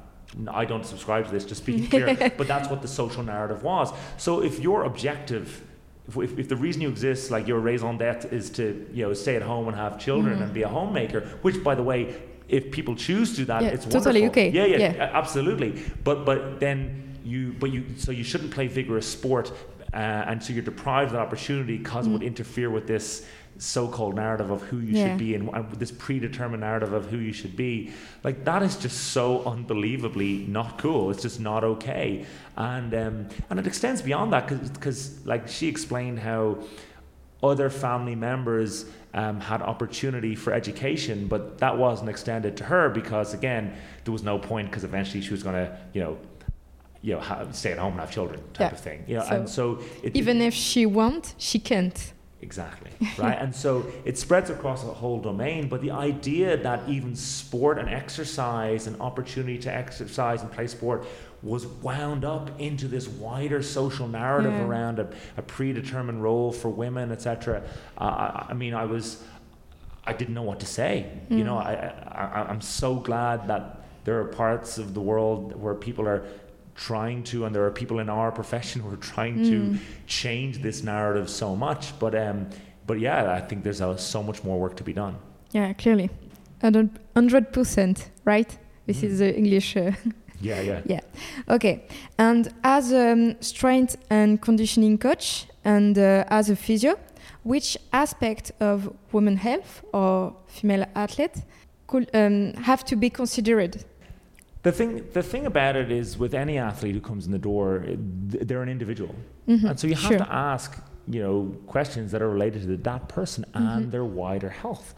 I 0.48 0.64
don't 0.64 0.84
subscribe 0.84 1.26
to 1.26 1.30
this, 1.30 1.44
just 1.44 1.64
being 1.64 1.86
clear, 1.88 2.14
but 2.36 2.48
that's 2.48 2.68
what 2.68 2.82
the 2.82 2.88
social 2.88 3.22
narrative 3.22 3.62
was. 3.62 3.92
So 4.16 4.42
if 4.42 4.60
your 4.60 4.84
objective, 4.84 5.62
if, 6.08 6.38
if 6.38 6.48
the 6.48 6.56
reason 6.56 6.82
you 6.82 6.88
exist, 6.88 7.30
like 7.30 7.46
your 7.46 7.60
raison 7.60 7.96
d'etre, 7.96 8.30
is 8.30 8.50
to 8.50 8.86
you 8.92 9.04
know 9.04 9.14
stay 9.14 9.36
at 9.36 9.42
home 9.42 9.68
and 9.68 9.76
have 9.76 9.98
children 9.98 10.38
mm. 10.38 10.42
and 10.42 10.52
be 10.52 10.62
a 10.62 10.68
homemaker, 10.68 11.20
which 11.42 11.62
by 11.62 11.74
the 11.74 11.82
way, 11.82 12.14
if 12.48 12.70
people 12.70 12.94
choose 12.94 13.30
to 13.30 13.36
do 13.38 13.44
that, 13.46 13.62
yeah, 13.62 13.68
it's 13.68 13.84
totally 13.84 14.22
wonderful. 14.22 14.42
okay. 14.42 14.50
Yeah, 14.50 14.66
yeah, 14.66 14.94
yeah, 14.94 15.10
absolutely. 15.12 15.82
But 16.04 16.24
but 16.24 16.60
then 16.60 17.18
you 17.24 17.54
but 17.58 17.70
you 17.70 17.84
so 17.96 18.12
you 18.12 18.24
shouldn't 18.24 18.52
play 18.52 18.66
vigorous 18.66 19.06
sport, 19.06 19.52
uh, 19.92 19.96
and 19.96 20.42
so 20.42 20.52
you're 20.52 20.62
deprived 20.62 21.08
of 21.08 21.12
that 21.14 21.22
opportunity 21.22 21.78
because 21.78 22.06
mm. 22.06 22.10
it 22.10 22.12
would 22.12 22.22
mm. 22.22 22.26
interfere 22.26 22.70
with 22.70 22.86
this 22.86 23.26
so-called 23.58 24.14
narrative 24.14 24.50
of 24.50 24.62
who 24.62 24.78
you 24.78 24.96
yeah. 24.96 25.08
should 25.08 25.18
be 25.18 25.34
and, 25.34 25.48
and, 25.54 25.70
this 25.76 25.90
predetermined 25.90 26.60
narrative 26.60 26.92
of 26.92 27.06
who 27.06 27.18
you 27.18 27.32
should 27.32 27.56
be 27.56 27.90
like 28.22 28.44
that 28.44 28.62
is 28.62 28.76
just 28.76 29.12
so 29.12 29.42
unbelievably 29.44 30.46
not 30.48 30.78
cool 30.78 31.10
it's 31.10 31.22
just 31.22 31.40
not 31.40 31.64
okay 31.64 32.24
and 32.56 32.94
um, 32.94 33.28
and 33.50 33.58
it 33.58 33.66
extends 33.66 34.02
beyond 34.02 34.32
that 34.32 34.46
because 34.74 35.24
like 35.26 35.48
she 35.48 35.68
explained 35.68 36.18
how 36.18 36.58
other 37.42 37.70
family 37.70 38.14
members 38.14 38.86
um, 39.14 39.40
had 39.40 39.62
opportunity 39.62 40.34
for 40.34 40.52
education 40.52 41.26
but 41.26 41.58
that 41.58 41.76
wasn't 41.76 42.08
extended 42.08 42.56
to 42.56 42.64
her 42.64 42.90
because 42.90 43.32
again 43.34 43.74
there 44.04 44.12
was 44.12 44.22
no 44.22 44.38
point 44.38 44.68
because 44.70 44.84
eventually 44.84 45.22
she 45.22 45.30
was 45.30 45.42
going 45.42 45.54
to 45.54 45.78
you 45.92 46.02
know 46.02 46.18
you 47.06 47.14
know, 47.14 47.20
have, 47.20 47.54
stay 47.54 47.70
at 47.70 47.78
home 47.78 47.92
and 47.92 48.00
have 48.00 48.10
children 48.10 48.40
type 48.52 48.70
yeah. 48.70 48.76
of 48.76 48.80
thing. 48.80 49.04
You 49.06 49.16
know, 49.18 49.24
so 49.24 49.36
and 49.36 49.48
so 49.48 49.78
it, 50.02 50.16
even 50.16 50.40
if 50.42 50.52
she 50.52 50.86
want, 50.86 51.34
she 51.38 51.60
can't. 51.60 52.12
Exactly. 52.42 52.90
Right. 53.18 53.38
and 53.38 53.54
so 53.54 53.86
it 54.04 54.18
spreads 54.18 54.50
across 54.50 54.84
a 54.84 54.88
whole 54.88 55.20
domain. 55.20 55.68
But 55.68 55.80
the 55.80 55.90
idea 55.90 56.56
that 56.58 56.86
even 56.88 57.16
sport 57.16 57.78
and 57.78 57.88
exercise 57.88 58.86
and 58.86 59.00
opportunity 59.00 59.58
to 59.58 59.74
exercise 59.74 60.42
and 60.42 60.52
play 60.52 60.66
sport 60.66 61.06
was 61.42 61.66
wound 61.66 62.24
up 62.24 62.60
into 62.60 62.88
this 62.88 63.08
wider 63.08 63.62
social 63.62 64.08
narrative 64.08 64.52
yeah. 64.52 64.66
around 64.66 64.98
a, 64.98 65.08
a, 65.36 65.42
predetermined 65.42 66.22
role 66.22 66.50
for 66.50 66.68
women, 66.68 67.12
etc. 67.12 67.62
Uh, 67.98 68.04
I, 68.04 68.46
I, 68.50 68.54
mean, 68.54 68.74
I 68.74 68.84
was, 68.84 69.22
I 70.04 70.12
didn't 70.12 70.34
know 70.34 70.42
what 70.42 70.60
to 70.60 70.66
say. 70.66 71.10
Mm. 71.30 71.38
You 71.38 71.44
know, 71.44 71.56
I, 71.56 71.92
I, 72.08 72.46
I'm 72.48 72.60
so 72.60 72.96
glad 72.96 73.48
that 73.48 73.82
there 74.04 74.20
are 74.20 74.24
parts 74.24 74.78
of 74.78 74.94
the 74.94 75.00
world 75.00 75.60
where 75.60 75.74
people 75.74 76.06
are 76.08 76.24
trying 76.76 77.22
to, 77.24 77.44
and 77.44 77.54
there 77.54 77.64
are 77.64 77.70
people 77.70 77.98
in 77.98 78.08
our 78.08 78.30
profession 78.30 78.80
who 78.82 78.92
are 78.92 78.96
trying 79.14 79.38
mm. 79.38 79.48
to 79.50 79.78
change 80.06 80.62
this 80.62 80.82
narrative 80.82 81.28
so 81.28 81.56
much. 81.56 81.98
But 81.98 82.14
um, 82.14 82.48
but 82.86 83.00
yeah, 83.00 83.32
I 83.32 83.40
think 83.40 83.64
there's 83.64 83.80
uh, 83.80 83.96
so 83.96 84.22
much 84.22 84.44
more 84.44 84.58
work 84.58 84.76
to 84.76 84.84
be 84.84 84.92
done. 84.92 85.16
Yeah, 85.52 85.72
clearly. 85.72 86.10
100%, 86.62 88.04
right? 88.24 88.58
This 88.86 89.02
is 89.02 89.18
the 89.18 89.36
English. 89.36 89.76
Uh, 89.76 89.92
Yeah, 90.40 90.60
yeah. 90.60 90.80
Yeah. 90.86 91.00
Okay. 91.48 91.86
And 92.18 92.52
as 92.62 92.92
a 92.92 93.12
um, 93.12 93.36
strength 93.40 93.96
and 94.10 94.40
conditioning 94.40 94.98
coach 94.98 95.46
and 95.64 95.98
uh, 95.98 96.24
as 96.28 96.50
a 96.50 96.56
physio, 96.56 96.96
which 97.42 97.78
aspect 97.92 98.52
of 98.60 98.92
women 99.12 99.36
health 99.38 99.82
or 99.92 100.34
female 100.46 100.84
athlete 100.94 101.42
could 101.86 102.10
um, 102.14 102.52
have 102.54 102.84
to 102.84 102.96
be 102.96 103.08
considered? 103.08 103.84
The 104.66 104.72
thing, 104.72 105.06
the 105.12 105.22
thing 105.22 105.46
about 105.46 105.76
it 105.76 105.92
is, 105.92 106.18
with 106.18 106.34
any 106.34 106.58
athlete 106.58 106.96
who 106.96 107.00
comes 107.00 107.24
in 107.24 107.30
the 107.30 107.38
door, 107.38 107.84
they're 107.86 108.62
an 108.64 108.68
individual, 108.68 109.14
Mhm, 109.46 109.62
and 109.70 109.78
so 109.78 109.86
you 109.86 109.94
have 109.94 110.08
sure. 110.14 110.18
to 110.18 110.28
ask, 110.52 110.76
you 111.06 111.22
know, 111.22 111.54
questions 111.68 112.10
that 112.10 112.20
are 112.20 112.28
related 112.28 112.62
to 112.62 112.76
that 112.78 113.08
person 113.08 113.44
and 113.54 113.92
their 113.92 114.04
wider 114.04 114.48
health. 114.48 114.92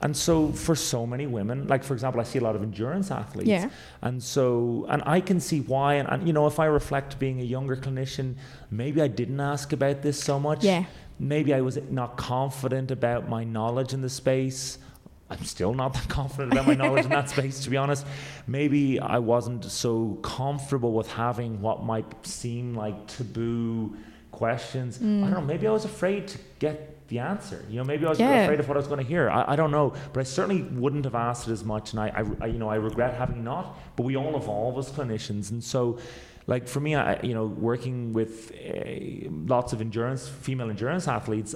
And 0.00 0.16
so, 0.16 0.52
for 0.52 0.74
so 0.74 1.06
many 1.06 1.26
women, 1.26 1.68
like 1.68 1.84
for 1.84 1.92
example, 1.92 2.18
I 2.18 2.24
see 2.24 2.38
a 2.38 2.42
lot 2.48 2.56
of 2.56 2.62
endurance 2.62 3.10
athletes, 3.10 3.50
Yeah. 3.50 3.68
and 4.00 4.22
so, 4.22 4.86
and 4.88 5.02
I 5.04 5.20
can 5.20 5.38
see 5.38 5.60
why. 5.60 5.90
And, 6.00 6.08
and 6.08 6.26
you 6.26 6.32
know, 6.32 6.46
if 6.46 6.58
I 6.58 6.64
reflect 6.64 7.18
being 7.18 7.38
a 7.42 7.44
younger 7.56 7.76
clinician, 7.76 8.36
maybe 8.70 9.02
I 9.02 9.08
didn't 9.08 9.38
ask 9.54 9.70
about 9.74 10.00
this 10.00 10.18
so 10.18 10.40
much. 10.40 10.64
Yeah. 10.64 10.84
Maybe 11.18 11.52
I 11.52 11.60
was 11.60 11.78
not 11.90 12.16
confident 12.16 12.90
about 12.90 13.28
my 13.28 13.44
knowledge 13.44 13.92
in 13.92 14.00
the 14.00 14.08
space. 14.08 14.78
I'm 15.30 15.44
still 15.44 15.72
not 15.74 15.94
that 15.94 16.08
confident 16.08 16.52
about 16.52 16.66
my 16.66 16.74
knowledge 16.74 17.04
in 17.04 17.10
that 17.10 17.30
space, 17.30 17.60
to 17.64 17.70
be 17.70 17.76
honest. 17.76 18.04
Maybe 18.46 18.98
I 18.98 19.18
wasn't 19.20 19.64
so 19.64 20.18
comfortable 20.22 20.92
with 20.92 21.10
having 21.12 21.62
what 21.62 21.84
might 21.84 22.26
seem 22.26 22.74
like 22.74 23.06
taboo 23.06 23.96
questions. 24.32 24.98
I 24.98 25.02
don't 25.04 25.30
know. 25.30 25.40
Maybe 25.40 25.66
I 25.66 25.70
was 25.70 25.84
afraid 25.84 26.28
to 26.28 26.38
get 26.58 27.08
the 27.08 27.18
answer. 27.20 27.64
You 27.68 27.78
know, 27.78 27.84
maybe 27.84 28.06
I 28.06 28.08
was 28.10 28.18
Yeah. 28.20 28.42
afraid 28.42 28.60
of 28.60 28.68
what 28.68 28.76
I 28.76 28.80
was 28.80 28.86
going 28.86 29.00
to 29.02 29.06
hear. 29.06 29.28
I, 29.30 29.52
I 29.52 29.56
don't 29.56 29.70
know, 29.70 29.92
but 30.12 30.20
I 30.20 30.22
certainly 30.24 30.62
wouldn't 30.62 31.04
have 31.04 31.14
asked 31.14 31.48
it 31.48 31.52
as 31.52 31.64
much. 31.64 31.92
And 31.92 32.00
I, 32.00 32.08
I, 32.08 32.44
I, 32.44 32.46
you 32.46 32.58
know, 32.58 32.68
I 32.68 32.76
regret 32.76 33.14
having 33.14 33.42
not. 33.44 33.76
But 33.96 34.04
we 34.04 34.16
all 34.16 34.36
evolve 34.36 34.78
as 34.78 34.90
clinicians, 34.90 35.50
and 35.50 35.62
so. 35.62 35.98
Like 36.46 36.66
for 36.66 36.80
me, 36.80 36.96
I, 36.96 37.20
you 37.22 37.34
know, 37.34 37.46
working 37.46 38.12
with 38.12 38.50
uh, 38.52 39.28
lots 39.46 39.72
of 39.72 39.80
endurance, 39.80 40.26
female 40.26 40.68
endurance 40.68 41.06
athletes, 41.06 41.54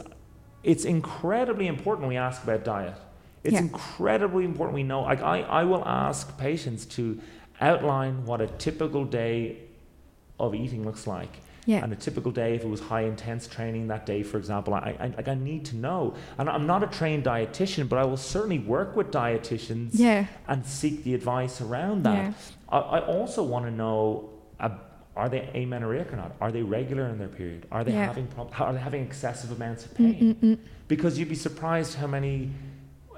it's 0.63 0.85
incredibly 0.85 1.67
important 1.67 2.07
we 2.07 2.17
ask 2.17 2.45
about 2.45 2.65
diet. 2.65 2.95
It's 3.45 3.53
Yeah. 3.53 3.61
incredibly 3.61 4.45
important 4.45 4.75
we 4.75 4.83
know. 4.83 5.03
Like 5.03 5.23
I, 5.23 5.43
I 5.43 5.65
will 5.65 5.85
ask 5.87 6.37
patients 6.39 6.87
to 6.97 7.21
outline 7.61 8.25
what 8.25 8.41
a 8.41 8.47
typical 8.47 9.05
day 9.05 9.59
of 10.41 10.55
eating 10.55 10.85
looks 10.85 11.07
like. 11.07 11.31
Yeah. 11.67 11.83
And 11.83 11.93
a 11.93 11.97
typical 11.97 12.31
day, 12.31 12.55
if 12.57 12.63
it 12.65 12.69
was 12.69 12.81
high 12.81 13.03
intense 13.03 13.47
training 13.47 13.87
that 13.89 14.05
day, 14.05 14.23
for 14.23 14.37
example, 14.37 14.75
I, 14.75 14.97
I 15.01 15.07
like 15.17 15.29
I 15.29 15.35
need 15.35 15.65
to 15.67 15.77
know. 15.77 16.15
And 16.37 16.49
I'm 16.51 16.67
not 16.67 16.83
a 16.83 16.87
trained 16.87 17.25
dietitian, 17.25 17.89
but 17.89 17.99
I 17.99 18.05
will 18.05 18.19
certainly 18.19 18.59
work 18.59 18.97
with 18.97 19.11
dietitians 19.11 19.91
Yeah. 19.93 20.27
and 20.49 20.67
seek 20.67 21.05
the 21.05 21.15
advice 21.15 21.61
around 21.63 22.03
that. 22.05 22.17
Yeah. 22.17 22.33
I, 22.69 22.79
I 22.79 23.01
also 23.07 23.43
want 23.43 23.65
to 23.67 23.71
know. 23.71 24.31
Uh, 24.61 24.71
are 25.17 25.29
they 25.29 25.49
amenorrheic 25.55 26.13
or 26.13 26.17
not? 26.17 26.33
Are 26.41 26.51
they 26.51 26.63
regular 26.63 27.07
in 27.09 27.19
their 27.19 27.29
period? 27.29 27.67
Are 27.71 27.85
they 27.85 27.93
Yeah. 27.93 28.07
having 28.07 28.27
prob- 28.27 28.51
are 28.59 28.73
they 28.73 28.81
having 28.81 29.03
excessive 29.05 29.53
amounts 29.53 29.85
of 29.87 29.95
pain? 29.95 30.35
Mm-mm-mm. 30.35 30.59
because 30.89 31.19
you'd 31.19 31.29
be 31.29 31.35
surprised 31.37 31.95
how 31.95 32.09
many 32.09 32.51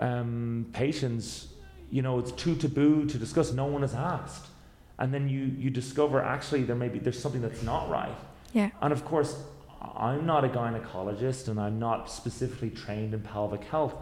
um, 0.00 0.66
patients, 0.72 1.48
you 1.90 2.02
know, 2.02 2.18
it's 2.18 2.32
too 2.32 2.54
taboo 2.54 3.06
to 3.06 3.18
discuss. 3.18 3.52
No 3.52 3.66
one 3.66 3.82
has 3.82 3.94
asked, 3.94 4.46
and 4.98 5.12
then 5.12 5.28
you 5.28 5.44
you 5.58 5.70
discover 5.70 6.22
actually 6.22 6.62
there 6.64 6.76
may 6.76 6.88
be 6.88 6.98
there's 6.98 7.20
something 7.20 7.42
that's 7.42 7.62
not 7.62 7.88
right. 7.88 8.16
Yeah. 8.52 8.70
And 8.80 8.92
of 8.92 9.04
course, 9.04 9.36
I'm 9.80 10.26
not 10.26 10.44
a 10.44 10.48
gynecologist, 10.48 11.48
and 11.48 11.60
I'm 11.60 11.78
not 11.78 12.10
specifically 12.10 12.70
trained 12.70 13.14
in 13.14 13.20
pelvic 13.20 13.64
health. 13.64 13.94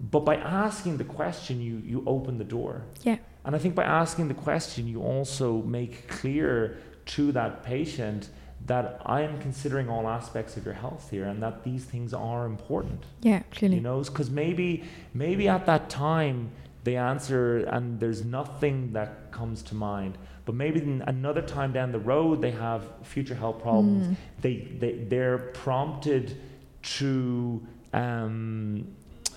But 0.00 0.20
by 0.20 0.36
asking 0.36 0.98
the 0.98 1.04
question, 1.04 1.60
you 1.60 1.82
you 1.84 2.04
open 2.06 2.38
the 2.38 2.44
door. 2.44 2.82
Yeah. 3.02 3.18
And 3.44 3.56
I 3.56 3.58
think 3.58 3.74
by 3.74 3.84
asking 3.84 4.28
the 4.28 4.34
question, 4.34 4.86
you 4.86 5.02
also 5.02 5.62
make 5.62 6.08
clear 6.08 6.78
to 7.06 7.32
that 7.32 7.62
patient 7.62 8.28
that 8.66 9.00
I 9.06 9.22
am 9.22 9.38
considering 9.38 9.88
all 9.88 10.06
aspects 10.08 10.56
of 10.56 10.64
your 10.64 10.74
health 10.74 11.10
here, 11.10 11.24
and 11.24 11.42
that 11.42 11.64
these 11.64 11.84
things 11.84 12.12
are 12.12 12.44
important. 12.46 13.04
Yeah. 13.22 13.42
Clearly. 13.50 13.76
You 13.76 13.82
know, 13.82 14.02
because 14.02 14.30
maybe 14.30 14.84
maybe 15.14 15.48
at 15.48 15.66
that 15.66 15.88
time 15.88 16.50
they 16.84 16.96
answer 16.96 17.58
and 17.64 18.00
there's 18.00 18.24
nothing 18.24 18.92
that 18.92 19.30
comes 19.30 19.62
to 19.64 19.74
mind. 19.74 20.18
But 20.44 20.54
maybe 20.54 20.80
another 21.06 21.42
time 21.42 21.72
down 21.72 21.92
the 21.92 21.98
road 21.98 22.40
they 22.40 22.52
have 22.52 22.82
future 23.02 23.34
health 23.34 23.60
problems. 23.60 24.16
They 24.40 24.56
they 24.78 24.92
they're 25.08 25.38
prompted 25.38 26.40
to 26.82 27.66
um, 27.92 28.86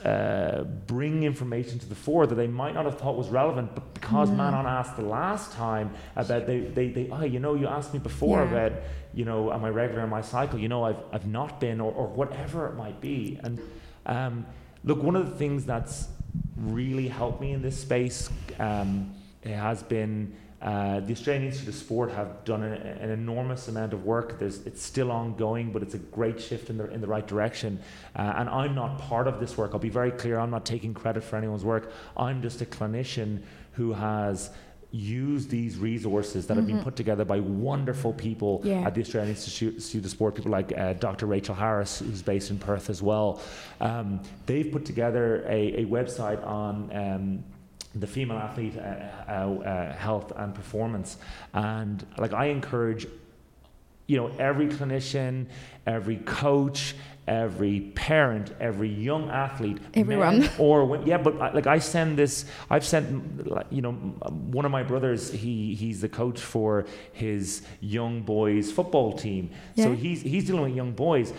uh, 0.06 0.64
bring 0.88 1.24
information 1.24 1.78
to 1.80 1.86
the 1.88 1.96
fore 1.96 2.26
that 2.28 2.36
they 2.36 2.48
might 2.48 2.74
not 2.74 2.86
have 2.86 2.98
thought 2.98 3.16
was 3.18 3.30
relevant, 3.30 3.76
but 3.76 3.94
because 3.94 4.30
Manon 4.32 4.66
asked 4.66 4.96
the 4.96 5.04
last 5.04 5.52
time 5.54 5.92
about 6.16 6.48
they, 6.48 6.62
they, 6.62 6.90
they 6.90 7.10
oh 7.12 7.24
you 7.24 7.40
know 7.40 7.54
you 7.56 7.68
asked 7.68 7.94
me 7.94 8.00
before 8.00 8.40
Yeah. 8.40 8.50
about 8.52 8.72
you 9.14 9.26
know 9.26 9.52
am 9.54 9.64
I 9.64 9.70
regular 9.70 10.04
in 10.04 10.10
my 10.10 10.22
cycle? 10.22 10.58
You 10.60 10.70
know 10.70 10.84
I've, 10.84 10.98
I've 11.12 11.28
not 11.28 11.60
been 11.60 11.80
or, 11.80 11.92
or 11.92 12.08
whatever 12.08 12.68
it 12.68 12.76
might 12.76 13.00
be. 13.00 13.40
And 13.44 13.60
um, 14.06 14.46
look 14.84 15.04
one 15.04 15.16
of 15.16 15.30
the 15.30 15.36
things 15.36 15.66
that's 15.66 16.08
really 16.56 17.08
helped 17.08 17.40
me 17.42 17.52
in 17.54 17.62
this 17.62 17.80
space 17.80 18.30
um, 18.60 19.14
it 19.44 19.54
has 19.56 19.84
been 19.84 20.36
uh, 20.62 21.00
the 21.00 21.12
Australian 21.14 21.46
Institute 21.48 21.70
of 21.74 21.80
Sport 21.80 22.12
have 22.12 22.44
done 22.46 22.62
an, 22.62 22.74
an 22.74 23.10
enormous 23.10 23.68
amount 23.68 23.94
of 23.94 24.06
work. 24.06 24.38
There's, 24.40 24.60
it's 24.68 24.84
still 24.84 25.12
ongoing, 25.12 25.72
but 25.72 25.82
it's 25.82 25.96
a 25.96 26.00
great 26.00 26.40
shift 26.40 26.70
in 26.70 26.78
the, 26.78 26.90
in 26.92 27.02
the 27.02 27.08
right 27.08 27.28
direction. 27.28 27.80
Uh, 28.16 28.34
and 28.38 28.48
I'm 28.50 28.76
not 28.76 29.00
part 29.00 29.28
of 29.28 29.40
this 29.40 29.58
work. 29.58 29.72
I'll 29.74 29.80
be 29.80 29.90
very 29.90 30.12
clear, 30.12 30.38
I'm 30.40 30.52
not 30.52 30.66
taking 30.66 30.94
credit 30.94 31.24
for 31.24 31.36
anyone's 31.36 31.66
work. 31.66 31.92
I'm 32.16 32.42
just 32.44 32.62
a 32.62 32.66
clinician 32.66 33.42
who 33.74 33.94
has 33.94 34.52
used 34.94 35.50
these 35.50 35.78
resources 35.78 36.48
that 36.48 36.58
have 36.58 36.68
been 36.68 36.84
put 36.84 36.98
together 36.98 37.24
by 37.24 37.40
wonderful 37.40 38.12
people 38.12 38.60
Yeah. 38.66 38.82
at 38.82 38.94
the 38.94 39.00
Australian 39.02 39.30
Institute, 39.30 39.76
Institute 39.76 40.04
of 40.04 40.12
Sport, 40.12 40.36
people 40.36 40.52
like 40.52 40.78
uh, 40.78 40.92
Dr. 40.94 41.28
Rachel 41.28 41.56
Harris, 41.56 42.00
who's 42.00 42.22
based 42.22 42.52
in 42.52 42.60
Perth 42.60 42.90
as 42.90 43.02
well. 43.02 43.42
Um, 43.80 44.20
they've 44.48 44.70
put 44.70 44.84
together 44.84 45.46
a, 45.48 45.84
a 45.84 45.86
website 45.86 46.46
on 46.46 46.92
um, 46.94 47.44
the 47.96 48.08
female 48.08 48.38
athlete 48.38 48.78
uh, 48.78 48.82
uh, 48.82 49.32
uh, 49.32 49.94
health 49.94 50.32
and 50.36 50.56
performance, 50.56 51.18
and 51.54 52.06
like 52.18 52.34
I 52.34 52.46
encourage, 52.46 53.06
you 54.08 54.18
know, 54.18 54.32
every 54.40 54.68
clinician, 54.68 55.48
every 55.86 56.18
coach. 56.18 56.96
Every 57.28 57.82
parent, 57.94 58.52
every 58.60 58.90
young 58.90 59.30
athlete, 59.30 59.78
Everyone. 59.94 60.50
or 60.58 60.86
women, 60.86 61.06
yeah, 61.08 61.20
but 61.20 61.40
I- 61.40 61.52
like 61.54 61.68
I 61.68 61.78
send 61.78 62.18
this, 62.18 62.46
I've 62.68 62.84
sent, 62.84 63.08
you 63.70 63.82
know, 63.84 63.92
one 63.92 64.66
of 64.66 64.72
my 64.72 64.82
brothers, 64.82 65.32
he 65.32 65.76
he's 65.76 66.02
the 66.02 66.10
coach 66.10 66.42
for 66.42 66.86
his 67.14 67.62
young 67.80 68.24
boys 68.24 68.72
football 68.72 69.14
team, 69.14 69.52
yeah. 69.76 69.86
so 69.86 69.94
he's 69.94 70.24
he's 70.24 70.46
dealing 70.48 70.64
with 70.64 70.76
young 70.76 70.94
boys 70.94 71.32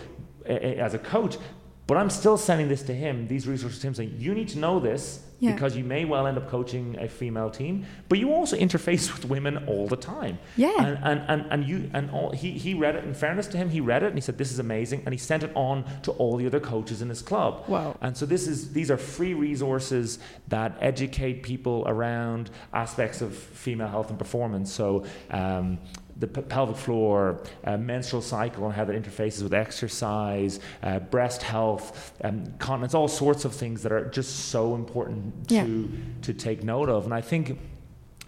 uh, 0.49 0.53
uh, 0.53 0.55
as 0.55 0.93
a 0.93 0.99
coach. 0.99 1.37
But 1.85 1.97
I'm 1.97 2.09
still 2.09 2.37
sending 2.37 2.69
this 2.69 2.81
to 2.83 2.93
him, 2.93 3.27
these 3.27 3.45
resources 3.45 3.79
to 3.81 3.87
him, 3.87 3.93
saying 3.93 4.15
you 4.17 4.33
need 4.33 4.47
to 4.49 4.59
know 4.59 4.79
this 4.79 5.19
Yeah. 5.43 5.53
because 5.53 5.75
you 5.75 5.83
may 5.83 6.05
well 6.05 6.25
end 6.25 6.37
up 6.37 6.47
coaching 6.49 6.97
a 6.99 7.07
female 7.07 7.49
team, 7.49 7.85
but 8.07 8.17
you 8.17 8.31
also 8.31 8.55
interface 8.57 9.11
with 9.13 9.25
women 9.25 9.65
all 9.67 9.87
the 9.87 9.97
time. 9.97 10.39
Yeah. 10.55 10.73
And 10.77 10.97
and, 11.03 11.21
and, 11.27 11.51
and 11.51 11.67
you 11.67 11.89
and 11.93 12.09
all 12.11 12.31
he, 12.31 12.51
he 12.51 12.73
read 12.73 12.95
it 12.95 13.03
in 13.03 13.13
fairness 13.13 13.47
to 13.47 13.57
him, 13.57 13.69
he 13.69 13.81
read 13.81 14.03
it 14.03 14.07
and 14.07 14.15
he 14.15 14.21
said, 14.21 14.37
This 14.37 14.51
is 14.51 14.59
amazing, 14.59 15.03
and 15.05 15.13
he 15.13 15.19
sent 15.19 15.43
it 15.43 15.51
on 15.55 15.85
to 16.03 16.11
all 16.11 16.37
the 16.37 16.47
other 16.47 16.59
coaches 16.59 17.01
in 17.01 17.09
his 17.09 17.21
club. 17.21 17.65
Wow. 17.67 17.97
And 18.01 18.15
so 18.15 18.25
this 18.25 18.47
is 18.47 18.71
these 18.73 18.89
are 18.89 18.97
free 18.97 19.33
resources 19.33 20.19
that 20.47 20.77
educate 20.79 21.43
people 21.43 21.83
around 21.87 22.49
aspects 22.73 23.21
of 23.21 23.35
female 23.35 23.87
health 23.89 24.09
and 24.09 24.19
performance. 24.19 24.71
So 24.71 25.05
um, 25.31 25.79
the 26.17 26.27
pelvic 26.27 26.77
floor, 26.77 27.41
uh, 27.63 27.75
menstrual 27.77 28.21
cycle, 28.21 28.65
and 28.65 28.73
how 28.73 28.85
that 28.85 28.95
interfaces 28.95 29.41
with 29.41 29.53
exercise, 29.53 30.59
uh, 30.83 30.99
breast 30.99 31.41
health, 31.41 32.13
um, 32.23 32.53
continence, 32.59 32.93
all 32.93 33.07
sorts 33.07 33.45
of 33.45 33.53
things 33.53 33.81
that 33.83 33.91
are 33.91 34.05
just 34.09 34.49
so 34.49 34.75
important 34.75 35.33
Yeah. 35.49 35.63
to 35.63 35.89
to 36.21 36.33
take 36.33 36.63
note 36.63 36.89
of. 36.89 37.05
And 37.05 37.13
I 37.13 37.21
think 37.21 37.59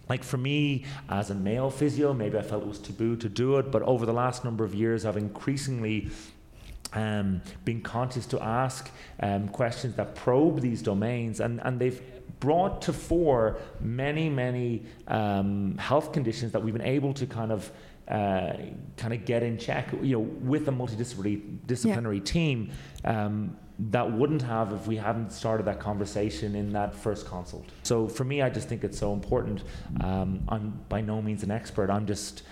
like 0.10 0.24
for 0.24 0.38
me 0.38 0.86
as 1.10 1.30
a 1.30 1.36
male 1.36 1.70
physio, 1.70 2.14
maybe 2.14 2.38
I 2.38 2.42
felt 2.42 2.64
it 2.64 2.68
was 2.68 2.80
taboo 2.80 3.16
to 3.18 3.30
do 3.30 3.58
it, 3.58 3.72
but 3.72 3.82
over 3.84 4.06
the 4.06 4.14
last 4.14 4.44
number 4.44 4.64
of 4.64 4.74
years, 4.76 5.06
I've 5.06 5.18
increasingly 5.18 6.10
um, 6.94 7.42
been 7.66 7.82
conscious 7.82 8.26
to 8.28 8.42
ask 8.42 8.90
um, 9.20 9.50
questions 9.50 9.96
that 9.96 10.16
probe 10.16 10.62
these 10.62 10.82
domains, 10.82 11.40
and, 11.40 11.60
and 11.64 11.80
they've 11.80 12.02
brought 12.40 12.82
to 12.84 12.94
fore 12.94 13.58
many, 13.80 14.30
many 14.30 14.86
um, 15.08 15.78
health 15.78 16.12
conditions 16.12 16.52
that 16.52 16.64
we've 16.64 16.74
been 16.74 16.82
able 16.84 17.14
to 17.14 17.26
kind 17.26 17.52
of 17.52 17.72
uh, 18.08 18.54
kind 18.98 19.14
of 19.14 19.26
get 19.26 19.42
in 19.42 19.58
check, 19.58 19.92
you 20.02 20.16
know, 20.16 20.20
with 20.20 20.68
a 20.68 20.72
multidisciplinary 20.72 21.58
disciplinary 21.66 22.20
team 22.20 22.70
um, 23.04 23.58
that 23.80 24.12
wouldn't 24.12 24.44
have 24.44 24.72
if 24.74 24.86
we 24.88 24.96
hadn't 24.96 25.32
started 25.32 25.66
that 25.66 25.80
conversation 25.80 26.56
in 26.56 26.72
that 26.72 26.96
first 26.96 27.26
consult. 27.26 27.66
So 27.84 28.08
for 28.08 28.24
me, 28.24 28.42
I 28.42 28.50
just 28.50 28.70
think 28.70 28.84
it's 28.84 29.00
so 29.00 29.12
important. 29.12 29.64
Um, 30.02 30.44
I'm 30.48 30.80
by 30.88 31.02
no 31.02 31.22
means 31.22 31.44
an 31.44 31.52
expert. 31.52 31.90
I'm 31.90 32.06
just 32.06 32.44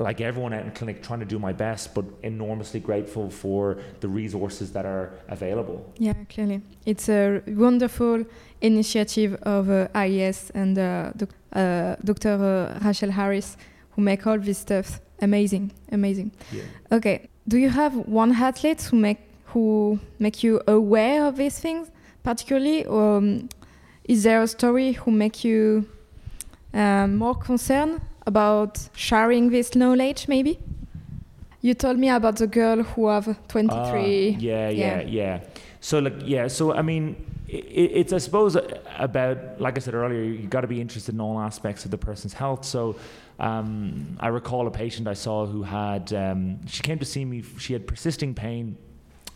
like 0.00 0.20
everyone 0.20 0.52
out 0.54 0.64
in 0.64 0.70
clinic, 0.70 1.02
trying 1.02 1.20
to 1.20 1.26
do 1.26 1.38
my 1.38 1.52
best, 1.52 1.94
but 1.94 2.04
enormously 2.22 2.80
grateful 2.80 3.30
for 3.30 3.78
the 4.00 4.08
resources 4.08 4.72
that 4.72 4.86
are 4.86 5.12
available. 5.28 5.92
Yeah, 5.98 6.14
clearly. 6.28 6.62
It's 6.86 7.08
a 7.08 7.42
wonderful 7.46 8.24
initiative 8.60 9.34
of 9.42 9.70
uh, 9.70 9.88
AIS 9.94 10.50
and 10.50 10.78
uh, 10.78 11.12
doc- 11.16 11.34
uh, 11.52 11.96
Dr. 12.02 12.34
Uh, 12.34 12.86
Rachel 12.86 13.10
Harris 13.10 13.56
who 13.90 14.02
make 14.02 14.26
all 14.26 14.38
this 14.38 14.58
stuff 14.58 15.00
amazing, 15.20 15.72
amazing. 15.92 16.32
Yeah. 16.50 16.62
Okay, 16.92 17.28
do 17.46 17.58
you 17.58 17.68
have 17.68 17.94
one 18.08 18.32
athlete 18.32 18.82
who 18.82 18.96
make 18.96 19.18
who 19.46 19.98
make 20.20 20.44
you 20.44 20.62
aware 20.68 21.26
of 21.26 21.36
these 21.36 21.58
things 21.58 21.90
particularly, 22.22 22.84
or 22.84 23.16
um, 23.16 23.48
is 24.04 24.22
there 24.22 24.42
a 24.42 24.46
story 24.46 24.92
who 24.92 25.10
make 25.10 25.44
you 25.44 25.86
um, 26.72 27.16
more 27.16 27.34
concerned 27.34 28.00
about 28.26 28.88
sharing 28.94 29.50
this 29.50 29.74
knowledge? 29.74 30.28
Maybe. 30.28 30.58
You 31.62 31.74
told 31.74 31.98
me 31.98 32.08
about 32.08 32.36
the 32.36 32.46
girl 32.46 32.82
who 32.82 33.08
have 33.08 33.26
23. 33.48 33.76
Ah, 33.78 33.94
yeah, 33.94 34.68
yeah, 34.68 34.68
Yeah. 34.70 35.00
yeah, 35.02 35.40
So 35.80 35.98
like, 35.98 36.14
yeah. 36.24 36.48
So 36.48 36.72
I 36.72 36.82
mean, 36.82 37.16
i 37.52 37.56
it's 38.00 38.12
I 38.12 38.18
suppose 38.18 38.56
about 38.98 39.60
like 39.60 39.76
I 39.76 39.80
said 39.80 39.94
earlier, 39.94 40.22
you 40.22 40.46
got 40.48 40.62
to 40.62 40.68
be 40.68 40.80
interested 40.80 41.14
in 41.14 41.20
all 41.20 41.38
aspects 41.38 41.84
of 41.84 41.90
the 41.90 41.98
person's 41.98 42.32
health. 42.34 42.64
So. 42.64 42.96
Um, 43.38 44.18
I 44.20 44.28
recall 44.28 44.66
a 44.66 44.70
patient 44.70 45.08
I 45.08 45.14
saw 45.14 45.46
who 45.46 45.62
had, 45.62 46.12
um, 46.12 46.66
she 46.66 46.82
came 46.82 46.98
to 46.98 47.06
see 47.06 47.24
me, 47.24 47.42
she 47.58 47.72
had 47.72 47.86
persisting 47.86 48.34
pain. 48.34 48.76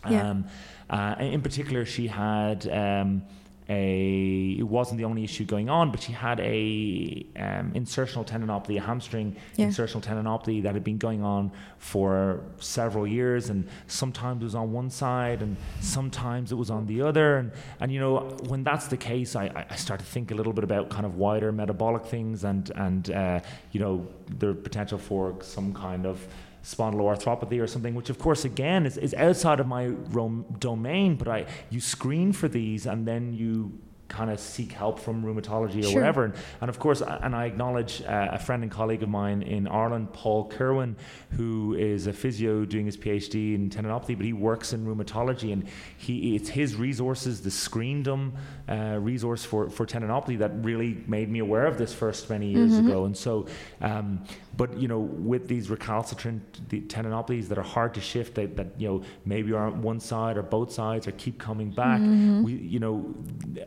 Yeah. 0.07 0.29
Um, 0.29 0.45
uh, 0.91 1.15
in 1.17 1.41
particular, 1.41 1.85
she 1.85 2.05
had 2.05 2.67
um, 2.69 3.23
a, 3.67 4.55
it 4.59 4.63
wasn't 4.67 4.97
the 4.97 5.05
only 5.05 5.23
issue 5.23 5.43
going 5.45 5.69
on, 5.69 5.91
but 5.91 6.01
she 6.01 6.11
had 6.11 6.39
a 6.39 7.25
um, 7.37 7.71
insertional 7.73 8.25
tendinopathy, 8.25 8.77
a 8.77 8.81
hamstring 8.81 9.35
Yeah. 9.55 9.67
insertional 9.67 10.01
tendinopathy 10.03 10.63
that 10.63 10.73
had 10.75 10.83
been 10.83 10.97
going 10.97 11.23
on 11.23 11.51
for 11.77 12.41
several 12.59 13.07
years, 13.07 13.49
and 13.49 13.67
sometimes 13.87 14.41
it 14.41 14.45
was 14.45 14.55
on 14.55 14.71
one 14.71 14.89
side, 14.89 15.41
and 15.41 15.57
sometimes 15.79 16.51
it 16.51 16.55
was 16.55 16.69
on 16.69 16.85
the 16.85 17.01
other, 17.01 17.37
and 17.37 17.51
and 17.79 17.91
you 17.91 17.99
know 17.99 18.17
when 18.47 18.63
that's 18.63 18.87
the 18.87 18.97
case, 18.97 19.35
I, 19.35 19.65
I- 19.69 19.75
start 19.75 19.99
to 19.99 20.05
think 20.05 20.31
a 20.31 20.35
little 20.35 20.53
bit 20.53 20.63
about 20.63 20.89
kind 20.89 21.05
of 21.05 21.15
wider 21.15 21.51
metabolic 21.51 22.05
things, 22.05 22.43
and 22.43 22.69
and 22.75 23.11
uh, 23.11 23.39
you 23.71 23.79
know 23.79 24.07
the 24.39 24.53
potential 24.53 24.97
for 24.97 25.35
some 25.41 25.73
kind 25.73 26.05
of 26.05 26.25
spondyloarthropathy 26.65 27.61
or 27.61 27.67
something, 27.67 27.93
which 27.95 28.09
of 28.09 28.17
course 28.17 28.43
again 28.45 28.85
is, 28.85 28.97
is 28.97 29.13
outside 29.13 29.59
of 29.59 29.67
my 29.67 29.85
rom- 30.17 30.45
domain, 30.59 31.15
but 31.15 31.27
I 31.27 31.45
you 31.69 31.79
screen 31.79 32.33
for 32.33 32.47
these 32.47 32.85
and 32.87 33.07
then 33.07 33.33
you 33.33 33.79
kind 34.07 34.29
of 34.29 34.39
seek 34.39 34.71
help 34.71 34.99
from 34.99 35.23
rheumatology 35.23 35.79
or 35.79 35.83
Sure. 35.89 35.95
whatever. 36.01 36.25
And, 36.25 36.33
and 36.61 36.69
of 36.69 36.77
course, 36.77 37.01
and 37.01 37.35
I 37.35 37.45
acknowledge 37.45 38.03
uh, 38.03 38.29
a 38.31 38.37
friend 38.37 38.61
and 38.61 38.71
colleague 38.71 39.01
of 39.01 39.09
mine 39.09 39.41
in 39.41 39.67
Ireland, 39.67 40.13
Paul 40.13 40.47
Kerwin, 40.47 40.95
who 41.31 41.73
is 41.73 42.05
a 42.05 42.13
physio 42.13 42.65
doing 42.65 42.85
his 42.85 42.97
PhD 42.97 43.55
in 43.55 43.69
tendinopathy, 43.71 44.15
but 44.15 44.25
he 44.25 44.31
works 44.31 44.73
in 44.73 44.85
rheumatology, 44.85 45.51
and 45.51 45.67
he 45.97 46.35
it's 46.35 46.49
his 46.49 46.75
resources, 46.75 47.41
the 47.41 47.49
Screendom 47.49 48.33
uh, 48.69 48.97
resource 48.99 49.43
for 49.43 49.69
for 49.71 49.87
tendinopathy, 49.87 50.37
that 50.37 50.51
really 50.63 51.03
made 51.07 51.29
me 51.31 51.39
aware 51.39 51.65
of 51.65 51.79
this 51.79 51.91
first 51.91 52.29
many 52.29 52.51
years 52.51 52.77
ago. 52.77 53.05
And 53.05 53.17
so, 53.17 53.47
um, 53.81 54.23
but 54.57 54.77
you 54.77 54.87
know, 54.87 54.99
with 54.99 55.47
these 55.47 55.69
recalcitrant 55.69 56.69
the 56.69 56.81
tendinopathies 56.81 57.47
that 57.49 57.57
are 57.57 57.63
hard 57.63 57.93
to 57.95 58.01
shift, 58.01 58.35
that, 58.35 58.55
that 58.55 58.67
you 58.77 58.87
know 58.87 59.03
maybe 59.25 59.51
are 59.53 59.67
on 59.67 59.81
one 59.81 59.99
side 59.99 60.37
or 60.37 60.43
both 60.43 60.71
sides 60.71 61.07
or 61.07 61.11
keep 61.11 61.37
coming 61.39 61.71
back, 61.71 61.99
we 62.43 62.53
you 62.53 62.79
know, 62.79 63.13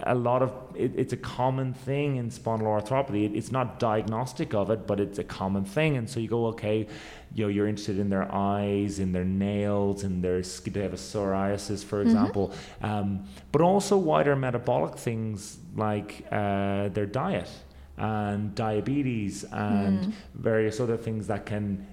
a 0.01 0.15
lot 0.15 0.43
of 0.43 0.53
it, 0.75 0.93
it's 0.97 1.13
a 1.13 1.17
common 1.17 1.75
thing 1.75 2.17
in 2.17 2.31
spondyloarthropathy. 2.31 3.25
It, 3.27 3.37
it's 3.37 3.53
not 3.53 3.79
diagnostic 3.79 4.55
of 4.55 4.71
it, 4.71 4.87
but 4.87 5.01
it's 5.01 5.19
a 5.19 5.25
common 5.25 5.65
thing. 5.65 5.97
And 5.97 6.09
so 6.09 6.21
you 6.21 6.29
go, 6.29 6.47
okay, 6.47 6.87
you 7.35 7.45
know, 7.45 7.49
you're 7.49 7.69
interested 7.69 7.99
in 7.99 8.09
their 8.09 8.33
eyes, 8.33 8.99
in 8.99 9.13
their 9.13 9.25
nails, 9.25 10.05
in 10.05 10.23
their 10.23 10.43
skin. 10.43 10.73
They 10.73 10.83
have 10.83 10.93
a 10.93 10.97
psoriasis, 10.97 11.85
for 11.85 12.01
example, 12.03 12.53
um, 12.83 13.25
but 13.53 13.61
also 13.61 13.97
wider 13.97 14.35
metabolic 14.37 14.97
things 14.97 15.59
like 15.77 16.25
uh, 16.33 16.89
their 16.89 17.07
diet 17.07 17.51
and 17.99 18.55
diabetes 18.55 19.45
and 19.45 20.13
various 20.35 20.81
other 20.81 20.97
things 20.97 21.27
that 21.27 21.47
can 21.47 21.87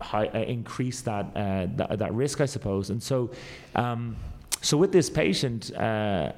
high, 0.00 0.26
uh, 0.28 0.38
increase 0.40 1.00
that, 1.02 1.26
uh, 1.34 1.66
that 1.76 1.98
that 1.98 2.14
risk, 2.14 2.40
I 2.40 2.46
suppose. 2.46 2.90
And 2.90 3.02
so, 3.02 3.30
um, 3.74 4.16
so 4.60 4.76
with 4.76 4.92
this 4.92 5.08
patient, 5.08 5.74
uh, 5.74 6.32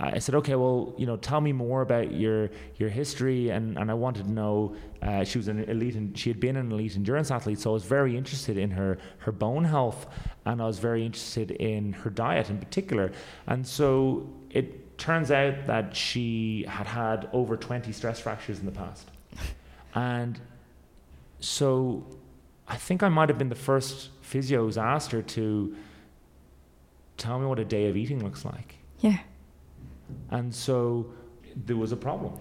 I 0.00 0.20
said, 0.20 0.36
okay, 0.36 0.54
well, 0.54 0.94
you 0.96 1.06
know, 1.06 1.16
tell 1.16 1.40
me 1.40 1.52
more 1.52 1.82
about 1.82 2.12
your 2.12 2.50
your 2.76 2.88
history, 2.88 3.50
and, 3.50 3.76
and 3.76 3.90
I 3.90 3.94
wanted 3.94 4.26
to 4.26 4.32
know. 4.32 4.76
Uh, 5.02 5.24
she 5.24 5.38
was 5.38 5.48
an 5.48 5.64
elite, 5.64 5.96
and 5.96 6.16
she 6.16 6.30
had 6.30 6.38
been 6.38 6.56
an 6.56 6.70
elite 6.70 6.94
endurance 6.94 7.32
athlete, 7.32 7.58
so 7.58 7.70
I 7.70 7.74
was 7.74 7.84
very 7.84 8.16
interested 8.16 8.56
in 8.58 8.70
her 8.70 8.98
her 9.18 9.32
bone 9.32 9.64
health, 9.64 10.06
and 10.44 10.62
I 10.62 10.66
was 10.66 10.78
very 10.78 11.04
interested 11.04 11.50
in 11.50 11.94
her 11.94 12.10
diet 12.10 12.48
in 12.48 12.58
particular. 12.58 13.10
And 13.48 13.66
so 13.66 14.28
it 14.50 14.87
turns 14.98 15.30
out 15.30 15.66
that 15.66 15.96
she 15.96 16.64
had 16.68 16.86
had 16.86 17.28
over 17.32 17.56
twenty 17.56 17.92
stress 17.92 18.20
fractures 18.20 18.58
in 18.58 18.66
the 18.66 18.72
past, 18.72 19.10
and 19.94 20.38
so 21.40 22.04
I 22.66 22.76
think 22.76 23.02
I 23.02 23.08
might 23.08 23.28
have 23.28 23.38
been 23.38 23.48
the 23.48 23.54
first 23.54 24.10
physio 24.20 24.64
who's 24.64 24.76
asked 24.78 25.10
her 25.12 25.22
to 25.22 25.74
tell 27.16 27.38
me 27.38 27.46
what 27.46 27.58
a 27.58 27.64
day 27.64 27.88
of 27.88 27.96
eating 27.96 28.22
looks 28.22 28.44
like. 28.44 28.74
Yeah. 29.00 29.18
And 30.30 30.54
so 30.54 31.06
there 31.66 31.76
was 31.76 31.92
a 31.92 31.96
problem. 31.96 32.34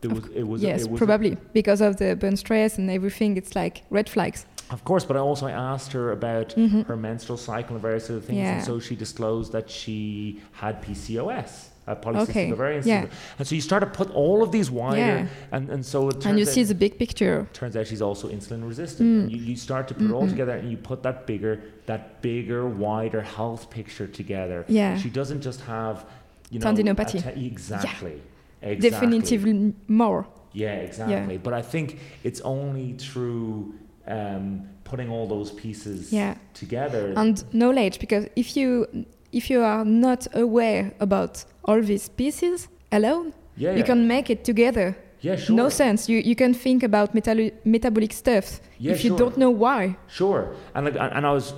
There 0.00 0.10
was, 0.10 0.26
it 0.34 0.44
was, 0.46 0.62
yes, 0.62 0.82
it 0.84 0.90
was 0.90 0.98
probably 0.98 1.36
because 1.52 1.80
of 1.80 1.96
the 1.96 2.14
bone 2.14 2.36
stress 2.36 2.78
and 2.78 2.88
everything. 2.90 3.36
It's 3.36 3.54
like 3.56 3.82
red 3.90 4.08
flags. 4.08 4.46
Of 4.70 4.84
course, 4.84 5.04
but 5.04 5.16
I 5.16 5.20
also 5.20 5.48
asked 5.48 5.92
her 5.92 6.12
about 6.12 6.50
Mhm. 6.54 6.86
her 6.86 6.96
menstrual 6.96 7.38
cycle 7.38 7.74
and 7.74 7.82
various 7.82 8.08
other 8.10 8.20
things, 8.20 8.38
Yeah. 8.38 8.56
and 8.56 8.64
so 8.64 8.78
she 8.78 8.94
disclosed 8.94 9.50
that 9.52 9.68
she 9.70 10.40
had 10.52 10.82
PCOS, 10.82 11.67
uh, 11.88 11.94
polycystic 12.04 12.28
Okay, 12.30 12.52
ovarian 12.52 12.82
yeah. 12.86 13.00
syndrome. 13.00 13.18
And 13.38 13.44
so 13.48 13.54
you 13.54 13.60
start 13.70 13.82
to 13.82 13.90
put 14.00 14.08
all 14.22 14.38
of 14.42 14.50
these 14.56 14.68
wider, 14.70 14.98
Yeah. 15.00 15.26
and, 15.54 15.64
and 15.74 15.82
so 15.92 16.08
it 16.10 16.14
turns 16.14 16.26
And 16.26 16.38
you 16.38 16.44
see 16.44 16.62
the 16.64 16.74
big 16.74 16.98
picture. 16.98 17.36
turns 17.52 17.74
out 17.76 17.86
she's 17.86 18.02
also 18.08 18.28
insulin 18.28 18.62
resistant. 18.72 19.06
Mm. 19.08 19.30
You, 19.32 19.38
you 19.50 19.56
start 19.56 19.88
to 19.88 19.94
put 19.94 20.06
it 20.10 20.12
all 20.12 20.28
together, 20.34 20.52
and 20.60 20.70
you 20.70 20.76
put 20.76 21.02
that 21.02 21.26
bigger, 21.26 21.54
that 21.86 22.02
bigger, 22.22 22.62
wider 22.86 23.22
health 23.22 23.62
picture 23.70 24.06
together. 24.06 24.58
Yeah. 24.68 24.98
She 25.02 25.10
doesn't 25.20 25.42
just 25.48 25.60
have, 25.62 26.04
you 26.50 26.58
know, 26.60 26.66
Tendinopathy. 26.66 27.20
te- 27.34 27.46
exactly. 27.46 28.20
Exactly. 28.60 28.90
Definitively 28.90 29.74
more. 29.86 30.26
Yeah, 30.52 30.76
exactly. 30.88 31.38
But 31.38 31.54
I 31.54 31.62
think 31.62 31.86
it's 32.24 32.40
only 32.42 32.92
through 32.94 33.74
um, 34.06 34.68
putting 34.84 35.08
all 35.10 35.26
those 35.26 35.50
pieces 35.52 36.12
Yeah. 36.12 36.34
together. 36.54 37.12
and 37.16 37.42
knowledge 37.52 37.98
because 37.98 38.24
if 38.36 38.56
you 38.56 38.86
if 39.32 39.50
you 39.50 39.60
are 39.62 39.84
not 39.84 40.26
aware 40.34 40.92
about 41.00 41.44
all 41.64 41.80
these 41.82 42.08
pieces 42.08 42.68
alone 42.92 43.32
yeah, 43.56 43.72
you 43.72 43.78
yeah. 43.78 43.84
can 43.84 44.06
make 44.08 44.30
it 44.30 44.44
together 44.44 44.96
yeah, 45.20 45.36
sure. 45.36 45.56
no 45.56 45.68
sense 45.68 46.08
you 46.08 46.18
you 46.18 46.34
can 46.36 46.54
think 46.54 46.82
about 46.82 47.12
metal- 47.14 47.50
metabolic 47.64 48.12
stuff 48.12 48.60
Yeah, 48.78 48.92
if 48.94 49.04
you 49.04 49.10
sure. 49.10 49.18
don't 49.18 49.36
know 49.36 49.50
why 49.50 49.96
Sure, 50.08 50.42
and 50.74 50.84
like, 50.86 50.96
and 51.16 51.26
I 51.26 51.32
was, 51.32 51.52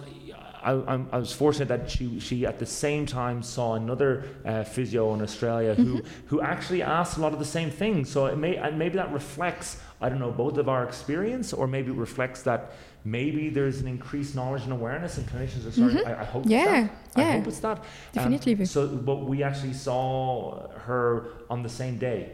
I, 0.63 0.73
I'm- 0.93 1.09
was 1.13 1.33
fortunate 1.33 1.69
that 1.69 1.91
she 1.91 2.21
she 2.21 2.47
at 2.47 2.59
the 2.59 2.67
same 2.67 3.05
time 3.07 3.43
saw 3.43 3.75
another 3.75 4.25
uh, 4.45 4.65
physio 4.65 5.15
in 5.15 5.21
Australia 5.23 5.75
who 5.75 5.85
Mm-hmm. 5.85 6.27
who 6.31 6.41
actually 6.53 6.83
asked 6.83 7.19
a 7.19 7.21
lot 7.21 7.33
of 7.33 7.39
the 7.39 7.51
same 7.59 7.71
things. 7.71 8.11
So 8.11 8.27
it 8.33 8.37
may 8.39 8.57
and 8.57 8.79
maybe 8.79 8.97
that 9.03 9.13
reflects 9.13 9.77
I 10.05 10.09
don't 10.11 10.19
know 10.25 10.33
both 10.45 10.57
of 10.59 10.67
our 10.69 10.83
experience, 10.91 11.53
or 11.59 11.67
maybe 11.67 11.89
it 11.91 11.99
reflects 12.09 12.41
that 12.43 12.61
maybe 13.05 13.49
there's 13.49 13.81
an 13.81 13.89
increased 13.89 14.35
knowledge 14.35 14.63
and 14.63 14.73
awareness, 14.73 15.19
and 15.19 15.27
clinicians 15.29 15.67
are 15.67 15.73
starting. 15.73 16.07
I, 16.07 16.21
I 16.21 16.25
hope. 16.25 16.43
Mm-hmm. 16.43 16.51
Yeah, 16.51 16.89
it's 17.05 17.15
that. 17.15 17.21
I 17.21 17.23
yeah. 17.23 17.37
hope 17.39 17.47
it's 17.47 17.61
that. 17.61 17.79
Um, 17.79 17.85
Definitively. 18.13 18.65
so, 18.67 18.89
but 18.89 19.25
we 19.25 19.43
actually 19.43 19.73
saw 19.73 20.69
her 20.81 21.27
on 21.49 21.63
the 21.63 21.69
same 21.69 21.99
day. 21.99 22.33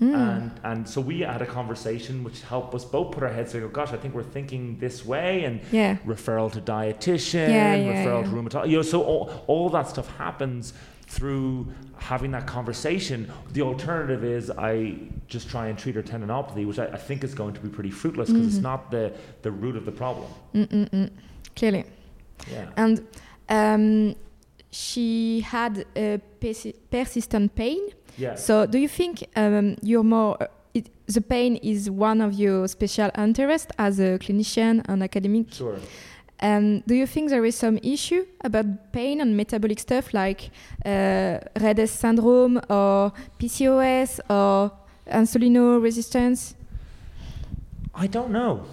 Hmm. 0.00 0.14
And 0.14 0.60
and 0.64 0.88
so 0.88 1.00
we 1.00 1.20
had 1.20 1.40
a 1.40 1.46
conversation 1.46 2.24
which 2.24 2.42
helped 2.42 2.74
us 2.74 2.84
both 2.84 3.12
put 3.12 3.22
our 3.22 3.28
heads 3.28 3.52
together. 3.52 3.70
Gosh, 3.70 3.92
I 3.92 3.96
think 3.96 4.12
we're 4.12 4.24
thinking 4.24 4.76
this 4.78 5.04
way, 5.04 5.44
and 5.44 5.60
yeah 5.70 5.98
referral 6.04 6.50
to 6.52 6.60
dietitian, 6.60 7.48
Yeah, 7.48 7.76
yeah, 7.76 8.04
referral 8.04 8.24
to 8.24 8.30
rheumatologist. 8.30 8.70
You 8.70 8.76
know, 8.78 8.82
so 8.82 9.02
all, 9.04 9.44
all 9.46 9.70
that 9.70 9.88
stuff 9.88 10.08
happens 10.16 10.74
through 11.06 11.66
having 11.98 12.30
that 12.32 12.46
conversation. 12.46 13.30
The 13.52 13.62
alternative 13.62 14.24
is 14.24 14.50
I 14.50 14.96
just 15.28 15.48
try 15.48 15.68
and 15.68 15.78
treat 15.78 15.94
her 15.94 16.02
tendinopathy, 16.02 16.66
which 16.66 16.78
I, 16.78 16.86
I 16.86 16.96
think 16.96 17.24
is 17.24 17.34
going 17.34 17.54
to 17.54 17.60
be 17.60 17.68
pretty 17.68 17.90
fruitless 17.90 18.28
because 18.30 18.46
Mm-hmm. 18.46 18.56
it's 18.56 18.62
not 18.62 18.90
the 18.90 19.12
the 19.42 19.50
root 19.50 19.76
of 19.76 19.84
the 19.84 19.92
problem. 19.92 20.26
Mm-mm-mm. 20.54 21.10
clearly 21.56 21.84
Yeah. 22.50 22.68
and 22.76 23.06
um, 23.48 24.14
she 24.70 25.40
had 25.40 25.84
a 25.96 26.20
persi- 26.40 26.74
persistent 26.90 27.54
pain 27.54 27.80
Yeah. 28.16 28.36
So, 28.36 28.66
do 28.66 28.78
you 28.78 28.88
think 28.88 29.24
um, 29.36 29.76
you're 29.82 30.04
more? 30.04 30.36
uh, 30.42 30.46
It, 30.74 30.86
the 31.06 31.20
pain 31.20 31.56
is 31.62 31.88
one 31.88 32.20
of 32.24 32.32
your 32.32 32.66
special 32.68 33.10
interests 33.16 33.70
as 33.78 33.98
a 34.00 34.18
clinician 34.18 34.82
and 34.88 35.02
academic. 35.02 35.52
Sure. 35.52 35.78
And 36.44 36.82
do 36.86 36.94
you 36.94 37.06
think 37.06 37.30
there 37.30 37.44
is 37.46 37.56
some 37.56 37.78
issue 37.82 38.26
about 38.44 38.66
pain 38.92 39.20
and 39.22 39.34
metabolic 39.34 39.78
stuff 39.80 40.12
like 40.12 40.50
uh, 40.84 41.38
RED-S 41.58 41.90
syndrome 41.90 42.58
or 42.68 43.12
PCOS 43.38 44.20
or 44.28 44.70
insulin 45.10 45.82
resistance? 45.82 46.54
I 47.94 48.06
don't 48.08 48.30
know. 48.30 48.64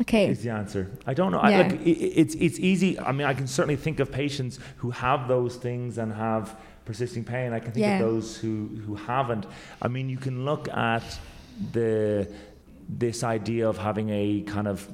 Okay. 0.00 0.26
Is 0.30 0.42
the 0.42 0.50
answer? 0.50 0.90
I 1.06 1.14
don't 1.14 1.30
know. 1.30 1.38
I, 1.38 1.50
Yeah. 1.50 1.58
like, 1.62 1.72
i 1.72 1.76
i- 1.76 2.12
it's 2.22 2.34
it's 2.34 2.58
easy. 2.58 2.98
I 2.98 3.12
mean, 3.12 3.26
I 3.32 3.34
can 3.34 3.46
certainly 3.46 3.76
think 3.76 4.00
of 4.00 4.10
patients 4.10 4.58
who 4.78 4.90
have 4.90 5.28
those 5.28 5.54
things 5.56 5.98
and 5.98 6.12
have 6.12 6.44
persisting 6.84 7.24
pain. 7.24 7.52
I 7.52 7.60
can 7.60 7.70
think 7.72 7.86
Yeah. 7.86 8.00
of 8.00 8.06
those 8.08 8.36
who 8.42 8.52
who 8.86 8.94
haven't. 8.96 9.46
I 9.80 9.88
mean, 9.88 10.08
you 10.08 10.18
can 10.18 10.44
look 10.44 10.68
at 10.74 11.04
the 11.72 12.26
this 12.98 13.22
idea 13.22 13.68
of 13.68 13.78
having 13.78 14.10
a 14.10 14.42
kind 14.54 14.66
of 14.66 14.88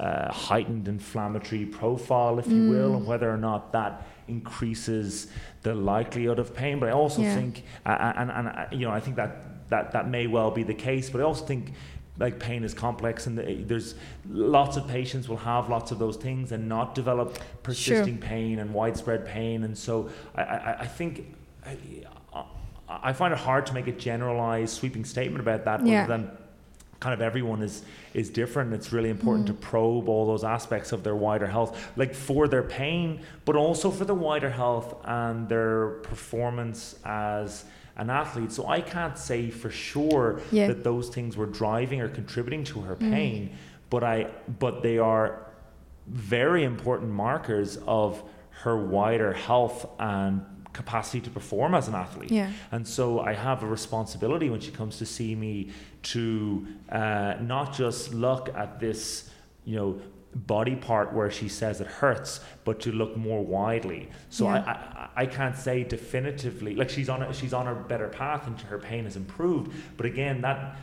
uh, 0.00 0.32
heightened 0.32 0.88
inflammatory 0.88 1.64
profile, 1.66 2.38
if 2.38 2.46
you 2.48 2.62
will, 2.74 2.92
Mm. 2.92 2.96
and 2.96 3.06
whether 3.06 3.30
or 3.30 3.36
not 3.36 3.70
that 3.72 3.92
increases 4.28 5.26
the 5.62 5.74
likelihood 5.74 6.38
of 6.38 6.54
pain. 6.54 6.80
But 6.80 6.88
I 6.88 6.92
also 6.92 7.22
Yeah. 7.22 7.34
think, 7.34 7.64
uh, 7.84 8.12
and, 8.16 8.30
and 8.30 8.48
uh, 8.48 8.64
you 8.72 8.86
know, 8.86 8.94
I 8.98 9.00
think 9.00 9.16
that, 9.16 9.32
that 9.68 9.92
that 9.92 10.08
may 10.08 10.26
well 10.26 10.50
be 10.50 10.62
the 10.62 10.74
case. 10.74 11.10
But 11.10 11.20
I 11.20 11.24
also 11.24 11.44
think 11.44 11.72
like 12.18 12.38
pain 12.38 12.64
is 12.64 12.74
complex, 12.74 13.26
and 13.26 13.38
there's 13.68 13.94
lots 14.30 14.76
of 14.78 14.86
patients 14.88 15.28
will 15.28 15.38
have 15.52 15.68
lots 15.70 15.90
of 15.92 15.98
those 15.98 16.16
things 16.16 16.52
and 16.52 16.68
not 16.68 16.94
develop 16.94 17.38
persisting 17.62 18.18
pain 18.18 18.58
and 18.58 18.72
widespread 18.74 19.24
pain. 19.26 19.64
And 19.64 19.76
so 19.76 20.08
I, 20.34 20.42
I, 20.42 20.76
I 20.80 20.86
think. 20.86 21.12
I, 21.66 21.76
I 22.88 23.12
find 23.12 23.32
it 23.32 23.38
hard 23.38 23.66
to 23.66 23.72
make 23.74 23.86
a 23.86 23.92
generalized, 23.92 24.74
sweeping 24.74 25.04
statement 25.04 25.40
about 25.40 25.64
that, 25.64 25.86
Yeah. 25.86 26.02
other 26.02 26.16
than 26.16 26.30
kind 27.00 27.14
of 27.14 27.20
everyone 27.22 27.62
is 27.62 27.82
is 28.12 28.30
different. 28.30 28.72
It's 28.74 28.92
really 28.92 29.08
important 29.10 29.46
to 29.46 29.52
mm-hmm. 29.52 29.62
probe 29.62 30.08
all 30.08 30.26
those 30.26 30.44
aspects 30.44 30.92
of 30.92 31.02
their 31.02 31.16
wider 31.16 31.46
health, 31.46 31.90
like 31.96 32.14
for 32.14 32.46
their 32.46 32.62
pain, 32.62 33.20
but 33.44 33.56
also 33.56 33.90
for 33.90 34.04
the 34.04 34.14
wider 34.14 34.50
health 34.50 34.94
and 35.04 35.48
their 35.48 36.00
performance 36.02 36.96
as 37.04 37.64
an 37.96 38.10
athlete. 38.10 38.52
So 38.52 38.68
I 38.68 38.80
can't 38.80 39.16
say 39.18 39.50
for 39.50 39.70
sure 39.70 40.40
Yeah. 40.50 40.68
that 40.68 40.84
those 40.84 41.08
things 41.08 41.36
were 41.36 41.46
driving 41.46 42.00
or 42.00 42.08
contributing 42.08 42.64
to 42.64 42.80
her 42.80 42.96
mm-hmm. 42.96 43.12
pain, 43.12 43.50
but 43.88 44.04
I 44.04 44.28
but 44.58 44.82
they 44.82 44.98
are 44.98 45.46
very 46.06 46.64
important 46.64 47.10
markers 47.10 47.78
of 47.86 48.22
her 48.62 48.76
wider 48.76 49.32
health 49.32 49.86
and 49.98 50.42
capacity 50.72 51.20
to 51.20 51.30
perform 51.30 51.74
as 51.74 51.88
an 51.88 51.94
athlete. 51.94 52.30
Yeah. 52.30 52.50
And 52.70 52.86
so 52.86 53.20
I 53.20 53.32
have 53.34 53.62
a 53.62 53.66
responsibility 53.66 54.50
when 54.50 54.60
she 54.60 54.70
comes 54.70 54.98
to 54.98 55.06
see 55.06 55.34
me 55.34 55.70
to 56.04 56.66
uh, 56.90 57.34
not 57.40 57.72
just 57.72 58.14
look 58.14 58.48
at 58.56 58.80
this, 58.80 59.30
you 59.64 59.76
know, 59.76 60.00
body 60.32 60.76
part 60.76 61.12
where 61.12 61.30
she 61.30 61.48
says 61.48 61.80
it 61.80 61.88
hurts, 61.88 62.40
but 62.64 62.78
to 62.80 62.92
look 62.92 63.16
more 63.16 63.44
widely. 63.44 64.08
So 64.28 64.44
Yeah. 64.44 64.62
I, 64.64 64.70
I, 64.70 65.08
I 65.22 65.26
can't 65.26 65.56
say 65.56 65.82
definitively 65.82 66.76
like 66.76 66.88
she's 66.88 67.08
on 67.08 67.22
a, 67.22 67.32
she's 67.34 67.52
on 67.52 67.66
a 67.66 67.74
better 67.74 68.08
path 68.08 68.46
and 68.46 68.58
her 68.60 68.78
pain 68.78 69.04
has 69.04 69.16
improved. 69.16 69.72
But 69.96 70.06
again, 70.06 70.40
that 70.42 70.76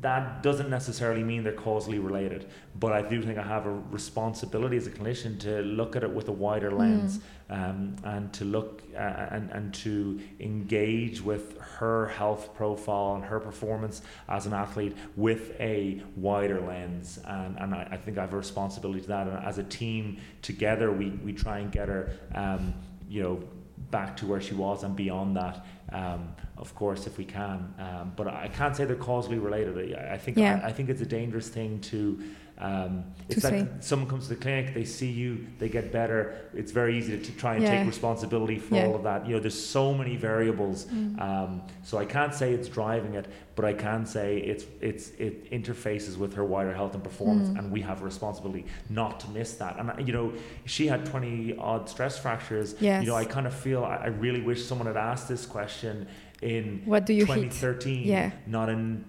that 0.00 0.42
doesn't 0.42 0.68
necessarily 0.68 1.22
mean 1.22 1.42
they're 1.42 1.52
causally 1.52 1.98
related. 1.98 2.46
But 2.78 2.92
I 2.92 3.02
do 3.02 3.22
think 3.22 3.38
I 3.38 3.42
have 3.42 3.66
a 3.66 3.70
responsibility 3.70 4.76
as 4.76 4.86
a 4.86 4.90
clinician 4.90 5.40
to 5.40 5.62
look 5.62 5.96
at 5.96 6.04
it 6.04 6.10
with 6.10 6.28
a 6.28 6.32
wider 6.32 6.70
lens 6.70 7.20
um, 7.48 7.96
and 8.04 8.32
to 8.34 8.44
look 8.44 8.82
uh, 8.94 8.98
and, 8.98 9.50
and 9.50 9.74
to 9.74 10.20
engage 10.40 11.22
with 11.22 11.58
her 11.58 12.08
health 12.08 12.54
profile 12.54 13.14
and 13.14 13.24
her 13.24 13.40
performance 13.40 14.02
as 14.28 14.46
an 14.46 14.52
athlete 14.52 14.96
with 15.16 15.58
a 15.58 16.02
wider 16.16 16.60
lens. 16.60 17.18
And, 17.24 17.58
and 17.58 17.74
I, 17.74 17.88
I 17.92 17.96
think 17.96 18.18
I 18.18 18.22
have 18.22 18.34
a 18.34 18.36
responsibility 18.36 19.00
to 19.00 19.08
that. 19.08 19.26
And 19.26 19.44
as 19.44 19.58
a 19.58 19.64
team 19.64 20.18
together, 20.42 20.92
we, 20.92 21.10
we 21.10 21.32
try 21.32 21.60
and 21.60 21.72
get 21.72 21.88
her, 21.88 22.12
um, 22.34 22.74
you 23.08 23.22
know, 23.22 23.42
back 23.90 24.16
to 24.18 24.26
where 24.26 24.40
she 24.40 24.54
was 24.54 24.82
and 24.84 24.94
beyond 24.96 25.36
that. 25.36 25.64
Um, 25.92 26.34
of 26.56 26.74
course, 26.74 27.06
if 27.06 27.18
we 27.18 27.24
can, 27.24 27.74
um, 27.78 28.12
but 28.16 28.26
I 28.26 28.48
can't 28.48 28.74
say 28.76 28.84
they're 28.84 28.96
causally 28.96 29.38
related. 29.38 29.96
I, 29.96 30.14
I 30.14 30.18
think 30.18 30.38
Yeah. 30.38 30.60
I, 30.62 30.68
I 30.68 30.72
think 30.72 30.88
it's 30.88 31.00
a 31.02 31.06
dangerous 31.06 31.48
thing 31.48 31.80
to. 31.80 32.22
Um, 32.56 33.04
To 33.28 33.34
it's 33.34 33.44
like 33.44 33.52
say. 33.54 33.68
someone 33.80 34.08
comes 34.08 34.28
to 34.28 34.34
the 34.34 34.40
clinic, 34.40 34.74
they 34.74 34.84
see 34.84 35.10
you, 35.10 35.46
they 35.58 35.68
get 35.68 35.90
better. 35.90 36.36
It's 36.54 36.70
very 36.70 36.96
easy 36.96 37.18
to, 37.18 37.24
to 37.24 37.32
try 37.32 37.54
and 37.56 37.64
Yeah. 37.64 37.78
take 37.78 37.86
responsibility 37.86 38.58
for 38.60 38.76
Yeah. 38.76 38.86
all 38.86 38.94
of 38.94 39.02
that. 39.02 39.26
You 39.26 39.34
know, 39.34 39.40
there's 39.40 39.60
so 39.60 39.92
many 39.92 40.16
variables. 40.16 40.84
Mm. 40.86 41.20
Um, 41.20 41.62
so 41.82 41.98
I 41.98 42.04
can't 42.04 42.32
say 42.32 42.52
it's 42.52 42.68
driving 42.68 43.14
it, 43.14 43.26
but 43.56 43.64
I 43.64 43.72
can 43.72 44.06
say 44.06 44.38
it's 44.38 44.66
it's 44.80 45.10
it 45.18 45.50
interfaces 45.50 46.16
with 46.16 46.34
her 46.34 46.44
wider 46.44 46.72
health 46.72 46.94
and 46.94 47.02
performance, 47.02 47.48
Mm. 47.48 47.58
and 47.58 47.72
we 47.72 47.80
have 47.80 48.02
a 48.02 48.04
responsibility 48.04 48.66
not 48.88 49.18
to 49.20 49.30
miss 49.30 49.54
that. 49.54 49.76
And 49.80 50.06
you 50.06 50.12
know, 50.12 50.32
she 50.64 50.86
had 50.86 51.04
20 51.06 51.56
odd 51.58 51.88
stress 51.88 52.18
fractures. 52.18 52.76
Yes. 52.78 53.02
You 53.02 53.10
know, 53.10 53.16
I 53.16 53.24
kind 53.24 53.48
of 53.48 53.54
feel 53.54 53.82
I, 53.84 53.96
I 53.96 54.06
really 54.06 54.40
wish 54.42 54.64
someone 54.64 54.86
had 54.86 54.96
asked 54.96 55.28
this 55.28 55.44
question 55.44 56.06
in 56.40 56.82
What 56.84 57.04
do 57.04 57.14
you 57.14 57.26
hit? 57.26 57.34
2013, 57.50 58.06
Yeah. 58.06 58.30
not 58.46 58.68
in 58.68 59.04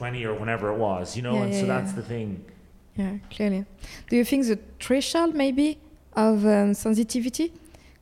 2020 0.00 0.24
or 0.24 0.34
whenever 0.34 0.72
it 0.72 0.78
was. 0.78 1.16
You 1.16 1.22
know, 1.22 1.34
Yeah, 1.34 1.42
and 1.44 1.52
yeah, 1.52 1.60
so 1.60 1.66
that's 1.66 1.92
the 1.92 2.02
thing. 2.02 2.44
Yeah, 2.96 3.18
clearly. 3.30 3.64
Do 4.08 4.16
you 4.16 4.24
think 4.24 4.46
the 4.46 4.58
threshold 4.80 5.34
maybe 5.34 5.78
of 6.14 6.44
um, 6.46 6.74
sensitivity 6.74 7.52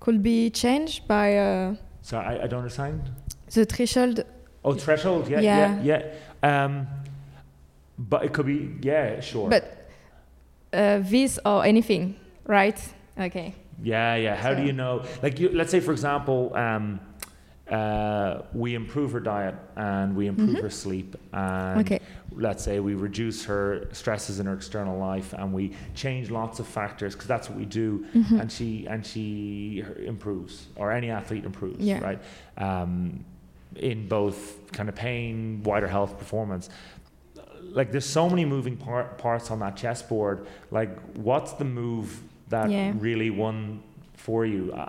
could 0.01 0.23
be 0.23 0.51
changed 0.51 1.07
by 1.09 1.37
uh, 1.37 1.75
So 2.03 2.19
I, 2.19 2.45
I 2.45 2.47
don't 2.47 2.61
understand. 2.61 3.01
the 3.53 3.65
threshold? 3.65 4.25
Oh, 4.65 4.75
threshold. 4.75 5.29
Yeah, 5.29 5.41
yeah, 5.41 5.83
Yeah. 5.83 6.03
yeah. 6.43 6.65
Um, 6.65 6.87
but 7.99 8.25
it 8.25 8.33
could 8.33 8.47
be. 8.47 8.71
Yeah, 8.83 9.21
sure. 9.21 9.49
But 9.51 9.65
uh, 10.73 11.01
this 11.03 11.39
or 11.45 11.65
anything, 11.65 12.15
right? 12.47 12.79
Okay. 13.19 13.55
Yeah, 13.83 14.15
yeah. 14.17 14.37
How 14.37 14.55
do 14.55 14.63
you 14.63 14.73
know? 14.73 15.03
Like, 15.23 15.39
you, 15.41 15.49
let's 15.53 15.71
say, 15.71 15.81
for 15.81 15.93
example, 15.93 16.53
um, 16.55 17.01
uh, 17.71 18.43
we 18.53 18.75
improve 18.75 19.13
her 19.13 19.21
diet 19.21 19.55
and 19.77 20.17
we 20.17 20.27
improve 20.27 20.59
her 20.61 20.71
sleep, 20.71 21.17
and 21.33 21.81
Okay. 21.81 22.01
let's 22.33 22.63
say 22.65 22.81
we 22.81 22.95
reduce 22.95 23.45
her 23.45 23.89
stresses 23.93 24.41
in 24.41 24.47
her 24.47 24.55
external 24.55 24.99
life, 24.99 25.33
and 25.35 25.53
we 25.53 25.73
change 25.95 26.31
lots 26.31 26.61
of 26.61 26.67
factors 26.67 27.15
because 27.15 27.29
that's 27.29 27.49
what 27.49 27.59
we 27.59 27.65
do, 27.67 28.07
Mm-hmm. 28.15 28.41
and 28.41 28.51
she 28.53 28.87
and 28.87 29.05
she 29.05 29.85
improves, 30.05 30.67
or 30.77 30.93
any 30.93 31.11
athlete 31.11 31.45
improves, 31.45 31.81
Yeah. 31.85 32.01
right? 32.03 32.21
Um, 32.57 33.25
in 33.77 34.09
both 34.09 34.73
kind 34.73 34.89
of 34.89 34.95
pain, 34.95 35.63
wider 35.63 35.87
health, 35.89 36.19
performance 36.19 36.69
like 37.73 37.93
there's 37.93 38.07
so 38.07 38.31
many 38.31 38.47
moving 38.47 38.79
par- 38.79 39.13
parts 39.19 39.51
on 39.51 39.59
that 39.59 39.77
chessboard. 39.77 40.47
Like, 40.71 40.99
what's 41.17 41.53
the 41.53 41.67
move 41.67 42.23
that 42.49 42.71
Yeah. 42.71 42.95
really 42.99 43.29
won 43.29 43.83
for 44.19 44.45
you? 44.45 44.73
Uh, 44.73 44.85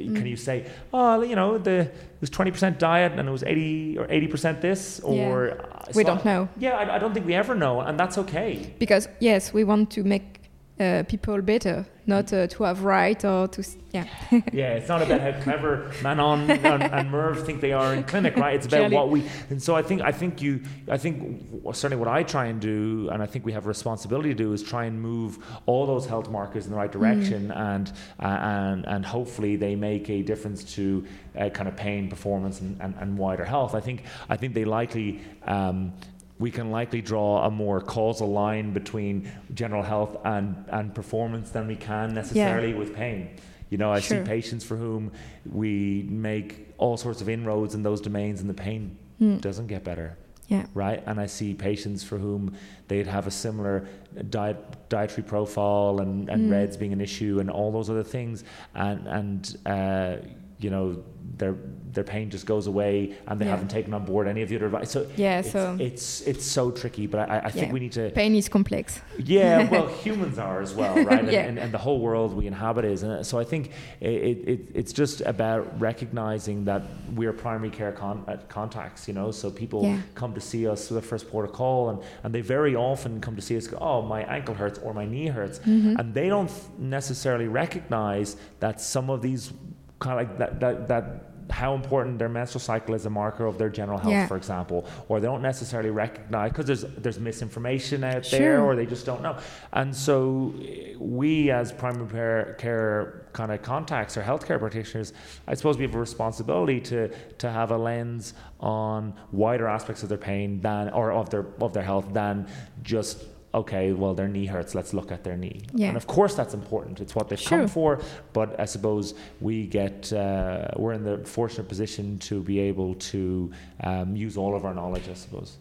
Mm. 0.00 0.16
Can 0.16 0.26
you 0.26 0.36
say, 0.36 0.64
oh, 0.94 1.20
you 1.22 1.36
know, 1.36 1.58
the 1.58 1.80
it 1.80 2.20
was 2.20 2.30
20% 2.30 2.78
diet 2.78 3.12
and 3.12 3.28
it 3.28 3.32
was 3.32 3.42
80 3.42 3.98
or 3.98 4.06
80% 4.08 4.60
this, 4.60 5.00
or 5.00 5.46
Yeah. 5.48 5.52
uh, 5.52 5.84
We 5.94 6.02
so- 6.02 6.10
don't 6.10 6.24
know. 6.24 6.48
Yeah, 6.58 6.76
I, 6.76 6.96
I 6.96 6.98
don't 6.98 7.12
think 7.14 7.26
we 7.26 7.34
ever 7.34 7.54
know, 7.54 7.80
and 7.80 7.98
that's 8.00 8.16
okay. 8.18 8.72
Because 8.78 9.08
yes, 9.20 9.52
we 9.52 9.62
want 9.64 9.90
to 9.92 10.04
make 10.04 10.39
uh, 10.80 11.02
people 11.06 11.40
better, 11.42 11.84
not 12.06 12.32
uh, 12.32 12.46
to 12.46 12.64
have 12.64 12.82
right 12.82 13.22
or 13.24 13.46
to 13.48 13.62
yeah. 13.92 14.06
yeah, 14.52 14.74
it's 14.74 14.88
not 14.88 15.02
about 15.02 15.20
how 15.20 15.38
clever 15.42 15.92
Manon 16.02 16.50
and, 16.50 16.82
and 16.82 17.10
Merv 17.10 17.44
think 17.44 17.60
they 17.60 17.72
are 17.72 17.92
in 17.92 18.04
clinic, 18.04 18.36
right? 18.36 18.54
It's 18.54 18.66
about 18.66 18.88
Clearly. 18.88 18.96
what 18.96 19.10
we. 19.10 19.24
And 19.50 19.62
so 19.62 19.76
I 19.76 19.82
think 19.82 20.00
I 20.00 20.10
think 20.10 20.40
you 20.40 20.62
I 20.88 20.96
think 20.96 21.42
certainly 21.74 21.98
what 21.98 22.08
I 22.08 22.22
try 22.22 22.46
and 22.46 22.60
do, 22.60 23.10
and 23.12 23.22
I 23.22 23.26
think 23.26 23.44
we 23.44 23.52
have 23.52 23.66
a 23.66 23.68
responsibility 23.68 24.30
to 24.30 24.34
do, 24.34 24.52
is 24.54 24.62
try 24.62 24.84
and 24.84 25.00
move 25.00 25.38
all 25.66 25.86
those 25.86 26.06
health 26.06 26.30
markers 26.30 26.64
in 26.64 26.72
the 26.72 26.78
right 26.78 26.90
direction, 26.90 27.50
and 27.50 27.92
uh, 28.18 28.26
and 28.26 28.86
and 28.86 29.04
hopefully 29.04 29.56
they 29.56 29.76
make 29.76 30.08
a 30.08 30.22
difference 30.22 30.64
to 30.74 31.04
uh, 31.38 31.50
kind 31.50 31.68
of 31.68 31.76
pain, 31.76 32.08
performance, 32.08 32.60
and, 32.60 32.80
and, 32.80 32.94
and 32.98 33.18
wider 33.18 33.44
health. 33.44 33.74
I 33.74 33.80
think 33.80 34.04
I 34.30 34.36
think 34.36 34.54
they 34.54 34.64
likely. 34.64 35.20
Um, 35.46 35.92
we 36.40 36.50
can 36.50 36.70
likely 36.70 37.02
draw 37.02 37.44
a 37.46 37.50
more 37.50 37.80
causal 37.82 38.32
line 38.32 38.72
between 38.72 39.30
general 39.52 39.82
health 39.82 40.16
and, 40.24 40.64
and 40.70 40.94
performance 40.94 41.50
than 41.50 41.68
we 41.68 41.76
can 41.76 42.14
necessarily 42.14 42.72
with 42.72 42.94
pain. 42.94 43.28
You 43.68 43.76
know, 43.78 43.92
I 43.92 44.00
Sure. 44.00 44.24
see 44.24 44.28
patients 44.28 44.64
for 44.64 44.76
whom 44.76 45.12
we 45.44 46.06
make 46.08 46.68
all 46.78 46.96
sorts 46.96 47.20
of 47.20 47.28
inroads 47.28 47.74
in 47.74 47.82
those 47.82 48.00
domains 48.00 48.40
and 48.40 48.48
the 48.48 48.54
pain 48.54 48.96
doesn't 49.40 49.66
get 49.66 49.84
better. 49.84 50.16
Yeah. 50.48 50.64
Right. 50.72 51.02
And 51.06 51.20
I 51.20 51.26
see 51.26 51.52
patients 51.52 52.02
for 52.02 52.16
whom 52.16 52.54
they'd 52.88 53.06
have 53.06 53.26
a 53.26 53.30
similar 53.30 53.86
diet, 54.30 54.88
dietary 54.88 55.22
profile 55.22 56.00
and, 56.00 56.28
and 56.30 56.50
RED-S 56.50 56.76
being 56.78 56.94
an 56.94 57.02
issue 57.02 57.38
and 57.38 57.50
all 57.50 57.70
those 57.70 57.90
other 57.90 58.02
things. 58.02 58.44
And, 58.74 59.06
and 59.06 59.56
uh, 59.66 60.16
you 60.58 60.70
know, 60.70 61.04
their, 61.36 61.54
their 61.92 62.04
pain 62.04 62.30
just 62.30 62.46
goes 62.46 62.66
away 62.66 63.14
and 63.26 63.40
they 63.40 63.44
Yeah. 63.46 63.50
haven't 63.52 63.68
taken 63.68 63.92
on 63.94 64.04
board 64.04 64.28
any 64.28 64.42
of 64.42 64.48
the 64.48 64.56
other 64.56 64.66
advice. 64.66 64.90
So 64.90 65.06
Yeah, 65.16 65.40
it's, 65.40 65.50
so- 65.52 65.76
it's, 65.80 66.20
it's 66.22 66.44
so 66.44 66.70
tricky, 66.70 67.06
but 67.06 67.28
I, 67.30 67.38
I 67.44 67.50
think 67.50 67.66
Yeah. 67.68 67.72
we 67.72 67.80
need 67.80 67.92
to, 67.92 68.10
Pain 68.10 68.34
is 68.34 68.48
complex. 68.48 69.00
yeah, 69.18 69.68
well, 69.72 69.88
humans 69.88 70.38
are 70.38 70.60
as 70.60 70.74
well, 70.74 70.94
right? 70.94 71.18
And, 71.20 71.30
Yeah. 71.32 71.40
and, 71.42 71.58
and 71.58 71.72
the 71.72 71.78
whole 71.78 72.00
world 72.00 72.34
we 72.34 72.46
inhabit 72.46 72.84
is. 72.84 73.02
And 73.02 73.24
so 73.26 73.38
I 73.38 73.44
think 73.44 73.70
it, 74.00 74.08
it, 74.48 74.60
it's 74.74 74.92
just 74.92 75.20
about 75.22 75.80
recognizing 75.80 76.64
that 76.66 76.82
we're 77.14 77.32
primary 77.32 77.70
care 77.70 77.92
con- 77.92 78.24
uh, 78.28 78.36
contacts, 78.48 79.08
you 79.08 79.14
know? 79.14 79.30
So 79.30 79.50
people 79.50 79.82
Yeah. 79.84 79.98
come 80.14 80.34
to 80.34 80.40
see 80.40 80.66
us 80.68 80.90
with 80.90 81.02
the 81.02 81.08
first 81.08 81.30
port 81.30 81.44
of 81.44 81.52
call, 81.52 81.90
and, 81.90 81.98
and 82.24 82.34
they 82.34 82.40
very 82.40 82.74
often 82.76 83.20
come 83.20 83.36
to 83.36 83.42
see 83.42 83.56
us 83.56 83.66
go, 83.66 83.78
oh, 83.80 84.02
my 84.02 84.22
ankle 84.22 84.54
hurts 84.54 84.78
or 84.78 84.94
my 84.94 85.06
knee 85.06 85.26
hurts. 85.28 85.58
Mm-hmm. 85.60 85.96
And 85.98 86.14
they 86.14 86.28
don't 86.28 86.50
necessarily 86.78 87.48
recognize 87.48 88.36
that 88.60 88.80
some 88.80 89.10
of 89.10 89.22
these 89.22 89.52
kind 89.98 90.18
of 90.20 90.28
like 90.28 90.38
that, 90.38 90.60
that, 90.60 90.88
that 90.88 91.29
how 91.50 91.74
important 91.74 92.18
their 92.18 92.28
menstrual 92.28 92.60
cycle 92.60 92.94
is 92.94 93.06
a 93.06 93.10
marker 93.10 93.44
of 93.46 93.58
their 93.58 93.68
general 93.68 93.98
health, 93.98 94.12
Yeah. 94.12 94.26
for 94.26 94.36
example, 94.36 94.86
or 95.08 95.20
they 95.20 95.26
don't 95.26 95.42
necessarily 95.42 95.90
recognize 95.90 96.50
because 96.52 96.66
there's 96.66 96.82
there's 96.96 97.18
misinformation 97.18 98.04
out 98.04 98.24
Sure. 98.24 98.38
there, 98.38 98.62
or 98.62 98.76
they 98.76 98.86
just 98.86 99.04
don't 99.06 99.22
know. 99.22 99.36
And 99.72 99.94
so, 99.94 100.52
we 100.98 101.50
as 101.50 101.72
primary 101.72 102.06
care, 102.08 102.54
care 102.58 103.22
kind 103.32 103.52
of 103.52 103.62
contacts 103.62 104.16
or 104.16 104.22
healthcare 104.22 104.58
practitioners, 104.58 105.12
I 105.46 105.54
suppose 105.54 105.76
we 105.76 105.84
have 105.84 105.94
a 105.94 105.98
responsibility 105.98 106.80
to 106.82 107.08
to 107.38 107.50
have 107.50 107.70
a 107.70 107.76
lens 107.76 108.34
on 108.60 109.14
wider 109.32 109.66
aspects 109.68 110.02
of 110.02 110.08
their 110.08 110.18
pain 110.18 110.60
than 110.60 110.90
or 110.90 111.12
of 111.12 111.30
their 111.30 111.46
of 111.60 111.72
their 111.72 111.82
health 111.84 112.06
than 112.12 112.46
just. 112.82 113.24
Okay, 113.52 113.92
well, 113.92 114.14
their 114.14 114.28
knee 114.28 114.46
hurts. 114.46 114.74
Let's 114.76 114.94
look 114.94 115.10
at 115.10 115.24
their 115.24 115.36
knee. 115.36 115.62
Yeah. 115.74 115.88
And 115.88 115.96
of 115.96 116.06
course, 116.06 116.34
that's 116.36 116.54
important. 116.54 117.00
It's 117.00 117.14
what 117.16 117.28
they've 117.28 117.40
Sure. 117.40 117.58
come 117.58 117.68
for. 117.68 118.00
But 118.32 118.58
I 118.60 118.64
suppose 118.66 119.14
we 119.40 119.66
get 119.66 120.12
uh, 120.12 120.68
we're 120.76 120.92
in 120.92 121.02
the 121.04 121.18
fortunate 121.26 121.68
position 121.68 122.18
to 122.20 122.42
be 122.42 122.60
able 122.60 122.94
to 123.12 123.50
um, 123.82 124.14
use 124.14 124.36
all 124.36 124.54
of 124.54 124.64
our 124.64 124.72
knowledge. 124.74 125.08
I 125.10 125.14
suppose. 125.14 125.56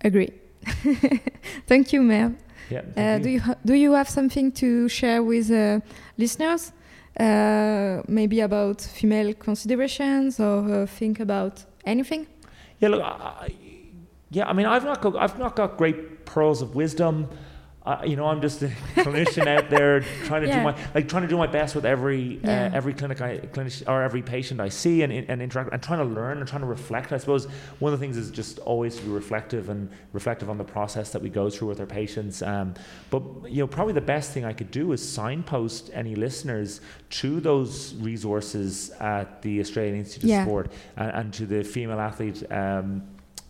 Agree. 0.00 0.32
Thank 1.66 1.92
you, 1.92 2.02
Merv. 2.02 2.32
Yeah. 2.70 2.78
Uh, 2.80 2.82
thank 2.94 3.22
do 3.22 3.30
you 3.30 3.40
ha- 3.40 3.54
do 3.64 3.74
you 3.74 3.92
have 3.92 4.08
something 4.08 4.50
to 4.52 4.88
share 4.88 5.22
with 5.22 5.50
uh, 5.50 5.80
listeners? 6.16 6.72
Uh, 7.20 8.02
maybe 8.08 8.40
about 8.40 8.80
female 8.80 9.32
considerations 9.34 10.40
or 10.40 10.82
uh, 10.82 10.86
think 10.86 11.20
about 11.20 11.64
anything? 11.86 12.26
Yeah, 12.80 12.88
look, 12.88 13.02
I- 13.02 13.54
yeah. 14.34 14.48
I 14.48 14.52
mean, 14.52 14.66
I've 14.66 14.84
not 14.84 15.00
got, 15.00 15.16
I've 15.16 15.38
not 15.38 15.54
got 15.56 15.76
great 15.78 16.26
pearls 16.26 16.60
of 16.62 16.74
wisdom. 16.74 17.28
Uh, 17.86 18.00
you 18.10 18.16
know, 18.16 18.24
I'm 18.24 18.40
just 18.40 18.62
a 18.62 18.68
clinician 19.04 19.46
out 19.46 19.68
there 19.68 20.00
trying 20.24 20.40
to 20.40 20.48
Yeah. 20.48 20.56
do 20.60 20.64
my 20.64 20.74
like 20.94 21.06
trying 21.06 21.20
to 21.24 21.28
do 21.28 21.36
my 21.36 21.46
best 21.46 21.74
with 21.74 21.84
every 21.84 22.40
Yeah. 22.42 22.70
uh, 22.72 22.78
every 22.78 22.94
clinic 22.94 23.20
I 23.20 23.40
clinician 23.54 23.86
or 23.92 24.02
every 24.02 24.22
patient 24.22 24.58
I 24.58 24.70
see 24.70 25.02
and, 25.02 25.12
and 25.12 25.42
interact 25.42 25.70
and 25.70 25.82
trying 25.82 25.98
to 25.98 26.06
learn 26.18 26.38
and 26.38 26.48
trying 26.48 26.62
to 26.62 26.66
reflect. 26.78 27.12
I 27.12 27.18
suppose 27.18 27.44
one 27.80 27.92
of 27.92 28.00
the 28.00 28.02
things 28.02 28.16
is 28.16 28.30
just 28.30 28.58
always 28.60 28.96
to 28.96 29.02
be 29.02 29.10
reflective 29.10 29.68
and 29.68 29.90
reflective 30.14 30.48
on 30.48 30.56
the 30.56 30.64
process 30.64 31.10
that 31.12 31.20
we 31.20 31.28
go 31.28 31.50
through 31.50 31.68
with 31.68 31.78
our 31.78 31.90
patients. 32.00 32.40
Um, 32.40 32.72
but 33.10 33.22
you 33.54 33.60
know, 33.62 33.66
probably 33.66 33.92
the 33.92 34.08
best 34.16 34.32
thing 34.32 34.46
I 34.46 34.54
could 34.54 34.70
do 34.70 34.92
is 34.92 35.06
signpost 35.06 35.90
any 35.92 36.14
listeners 36.14 36.80
to 37.20 37.38
those 37.38 37.94
resources 37.96 38.92
at 38.98 39.42
the 39.42 39.60
Australian 39.60 39.96
Institute 39.98 40.30
Yeah. 40.30 40.40
of 40.40 40.46
Sport 40.48 40.72
and, 40.96 41.10
and 41.18 41.34
to 41.34 41.44
the 41.44 41.62
female 41.62 42.00
athlete. 42.00 42.42
Um, 42.50 43.02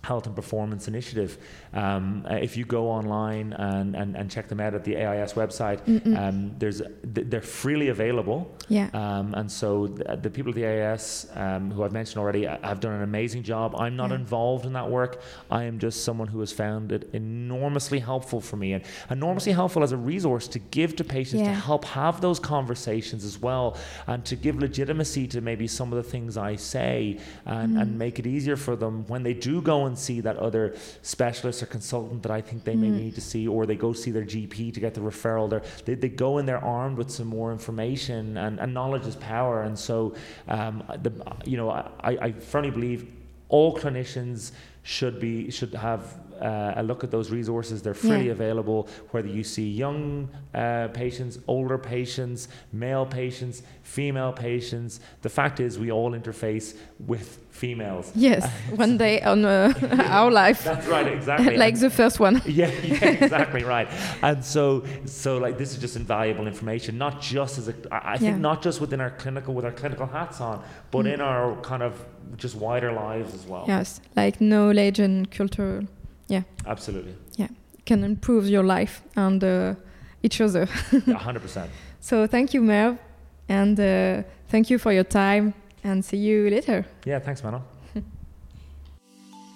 Health 0.04 0.26
and 0.26 0.36
Performance 0.36 0.86
Initiative. 0.86 1.38
Um, 1.74 2.24
uh, 2.30 2.34
if 2.36 2.56
you 2.56 2.64
go 2.64 2.88
online 2.88 3.52
and, 3.52 3.96
and, 3.96 4.16
and 4.16 4.30
check 4.30 4.46
them 4.48 4.60
out 4.60 4.74
at 4.74 4.84
the 4.84 4.96
AIS 4.96 5.32
website, 5.34 5.80
um, 6.16 6.54
there's 6.58 6.80
th- 7.14 7.26
they're 7.30 7.40
freely 7.40 7.88
available. 7.88 8.54
Yeah. 8.68 8.88
Um, 8.94 9.34
and 9.34 9.50
so 9.50 9.88
the, 9.88 10.16
the 10.16 10.30
people 10.30 10.50
at 10.50 10.54
the 10.56 10.66
AIS, 10.66 11.26
um, 11.34 11.70
who 11.72 11.82
I've 11.82 11.92
mentioned 11.92 12.18
already, 12.20 12.46
uh, 12.46 12.58
have 12.62 12.78
done 12.80 12.92
an 12.94 13.02
amazing 13.02 13.42
job. 13.42 13.74
I'm 13.76 13.96
not 13.96 14.10
Yeah. 14.10 14.16
involved 14.16 14.66
in 14.66 14.72
that 14.74 14.88
work. 14.88 15.20
I 15.50 15.64
am 15.64 15.78
just 15.80 16.04
someone 16.04 16.28
who 16.28 16.38
has 16.40 16.52
found 16.52 16.92
it 16.92 17.10
enormously 17.12 17.98
helpful 17.98 18.40
for 18.40 18.56
me 18.56 18.72
and 18.74 18.84
enormously 19.10 19.52
helpful 19.52 19.82
as 19.82 19.90
a 19.92 19.96
resource 19.96 20.46
to 20.48 20.58
give 20.60 20.94
to 20.96 21.04
patients 21.04 21.42
to 21.42 21.52
help 21.54 21.84
have 21.86 22.20
those 22.20 22.38
conversations 22.38 23.24
as 23.24 23.40
well 23.40 23.76
and 24.06 24.24
to 24.26 24.36
give 24.36 24.56
legitimacy 24.60 25.26
to 25.26 25.40
maybe 25.40 25.66
some 25.66 25.92
of 25.92 25.96
the 26.02 26.08
things 26.08 26.36
I 26.36 26.54
say 26.56 27.18
and, 27.46 27.64
Mm. 27.74 27.80
and 27.80 27.98
make 27.98 28.18
it 28.18 28.26
easier 28.26 28.56
for 28.56 28.76
them 28.76 29.04
when 29.08 29.22
they 29.22 29.32
do 29.34 29.62
go 29.62 29.86
and 29.86 29.98
see 29.98 30.20
that 30.20 30.36
other 30.36 30.74
specialist 31.02 31.62
or 31.64 31.66
consultant 31.66 32.22
that 32.22 32.30
I 32.30 32.40
think 32.40 32.64
they 32.64 32.76
may 32.76 32.88
Mm. 32.88 33.00
need 33.04 33.14
to 33.14 33.20
see 33.20 33.48
or 33.48 33.66
they 33.66 33.76
go 33.86 33.92
see 33.92 34.10
their 34.10 34.24
GP 34.34 34.72
to 34.74 34.80
get 34.80 34.92
the 34.94 35.00
referral. 35.00 35.48
They're, 35.50 35.62
they, 35.86 35.94
they 35.94 36.08
go 36.26 36.38
in 36.38 36.46
there 36.46 36.62
armed 36.78 36.96
with 36.98 37.10
some 37.10 37.26
more 37.38 37.50
information 37.52 38.36
and, 38.36 38.60
and 38.60 38.72
knowledge 38.72 39.06
is 39.06 39.16
power. 39.16 39.62
And 39.62 39.76
so, 39.78 40.14
um, 40.48 40.74
the, 41.02 41.12
you 41.44 41.56
know, 41.56 41.70
I, 41.70 42.12
I 42.26 42.32
firmly 42.32 42.70
believe 42.70 43.00
all 43.48 43.76
clinicians 43.76 44.52
should 44.82 45.18
be 45.18 45.50
should 45.50 45.74
have 45.74 46.02
uh, 46.44 46.80
a 46.80 46.82
look 46.82 47.00
at 47.04 47.10
those 47.10 47.28
resources. 47.38 47.76
They're 47.82 47.94
freely 48.08 48.26
Yeah. 48.26 48.32
available. 48.38 48.80
Whether 49.12 49.28
you 49.38 49.44
see 49.54 49.68
young 49.84 50.28
uh, 50.54 50.88
patients, 51.02 51.38
older 51.54 51.78
patients, 51.78 52.40
male 52.72 53.06
patients, 53.06 53.62
female 53.82 54.32
patients, 54.32 55.00
the 55.22 55.28
fact 55.38 55.56
is 55.60 55.78
we 55.78 55.90
all 55.90 56.10
interface 56.12 56.76
with 57.12 57.28
females. 57.50 58.12
Yes, 58.14 58.42
one 58.84 58.96
day 58.98 59.16
on 59.22 59.44
uh, 59.44 59.72
our 60.18 60.30
life, 60.30 60.64
That's 60.70 60.86
right, 60.86 61.06
exactly. 61.18 61.56
like 61.56 61.74
And- 61.74 61.82
the 61.82 61.90
first 61.90 62.20
one. 62.20 62.42
yeah, 62.46 62.70
yeah, 62.82 63.24
exactly 63.24 63.62
right. 63.64 63.88
And 64.22 64.44
so, 64.44 64.82
so 65.06 65.38
like 65.38 65.56
this 65.58 65.70
is 65.74 65.78
just 65.78 65.96
invaluable 65.96 66.46
information, 66.46 66.98
not 66.98 67.14
just 67.20 67.58
as 67.58 67.68
a, 67.68 67.74
I 67.90 68.14
I 68.14 68.16
think 68.18 68.36
Yeah. 68.36 68.48
not 68.50 68.58
just 68.66 68.80
within 68.80 69.00
our 69.00 69.10
clinical 69.22 69.52
with 69.56 69.64
our 69.64 69.72
clinical 69.80 70.06
hats 70.06 70.40
on, 70.40 70.56
but 70.90 71.06
in 71.14 71.20
our 71.30 71.44
kind 71.70 71.82
of 71.82 71.92
just 72.36 72.54
wider 72.66 72.90
lives 72.92 73.32
as 73.38 73.44
well. 73.50 73.64
Yes, 73.74 74.00
like 74.16 74.34
knowledge 74.40 74.98
and 75.06 75.30
culture 75.38 75.74
Absolutely, 76.66 77.14
can 77.84 78.02
improve 78.02 78.48
your 78.48 78.64
life 78.64 79.02
and 79.16 79.42
uh, 79.44 79.74
each 80.22 80.40
other. 80.40 80.68
a 81.06 81.18
hundred 81.18 81.42
percent. 81.42 81.70
So 82.00 82.26
thank 82.26 82.54
you, 82.54 82.62
Merv, 82.62 82.98
and 83.48 83.78
uh, 83.78 84.22
thank 84.48 84.70
you 84.70 84.78
for 84.78 84.92
your 84.92 85.04
time, 85.04 85.54
and 85.82 86.04
see 86.04 86.16
you 86.16 86.48
later. 86.50 86.84
Yeah, 87.04 87.20
thanks, 87.20 87.42
Manon. 87.42 87.62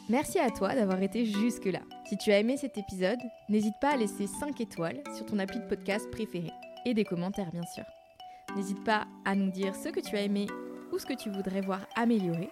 Merci 0.08 0.38
à 0.38 0.50
toi 0.50 0.74
d'avoir 0.74 1.02
été 1.02 1.26
jusque-là. 1.26 1.80
Si 2.08 2.16
tu 2.16 2.32
as 2.32 2.38
aimé 2.38 2.56
cet 2.56 2.78
épisode, 2.78 3.18
n'hésite 3.48 3.74
pas 3.80 3.90
à 3.90 3.96
laisser 3.96 4.26
5 4.26 4.58
étoiles 4.60 5.02
sur 5.14 5.26
ton 5.26 5.38
appli 5.38 5.60
de 5.60 5.66
podcast 5.66 6.10
préféré 6.10 6.50
et 6.86 6.94
des 6.94 7.04
commentaires 7.04 7.50
bien 7.52 7.66
sûr. 7.74 7.84
N'hésite 8.56 8.82
pas 8.82 9.06
à 9.26 9.34
nous 9.34 9.50
dire 9.50 9.74
ce 9.74 9.90
que 9.90 10.00
tu 10.00 10.16
as 10.16 10.22
aimé 10.22 10.46
ou 10.90 10.98
ce 10.98 11.04
que 11.04 11.12
tu 11.12 11.28
voudrais 11.28 11.60
voir 11.60 11.80
améliorer. 11.96 12.48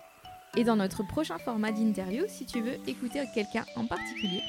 Et 0.56 0.64
dans 0.64 0.76
notre 0.76 1.02
prochain 1.02 1.38
format 1.38 1.72
d'interview, 1.72 2.24
si 2.28 2.46
tu 2.46 2.60
veux 2.60 2.76
écouter 2.86 3.24
quelqu'un 3.34 3.64
en 3.76 3.86
particulier 3.86 4.42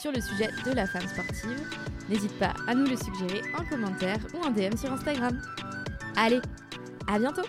sur 0.00 0.12
le 0.12 0.20
sujet 0.20 0.48
de 0.64 0.72
la 0.72 0.86
femme 0.86 1.06
sportive, 1.06 1.60
n'hésite 2.08 2.38
pas 2.38 2.54
à 2.66 2.74
nous 2.74 2.86
le 2.86 2.96
suggérer 2.96 3.42
en 3.58 3.64
commentaire 3.66 4.18
ou 4.34 4.38
en 4.38 4.50
DM 4.50 4.76
sur 4.76 4.92
Instagram. 4.92 5.40
Allez, 6.16 6.40
à 7.06 7.18
bientôt 7.18 7.42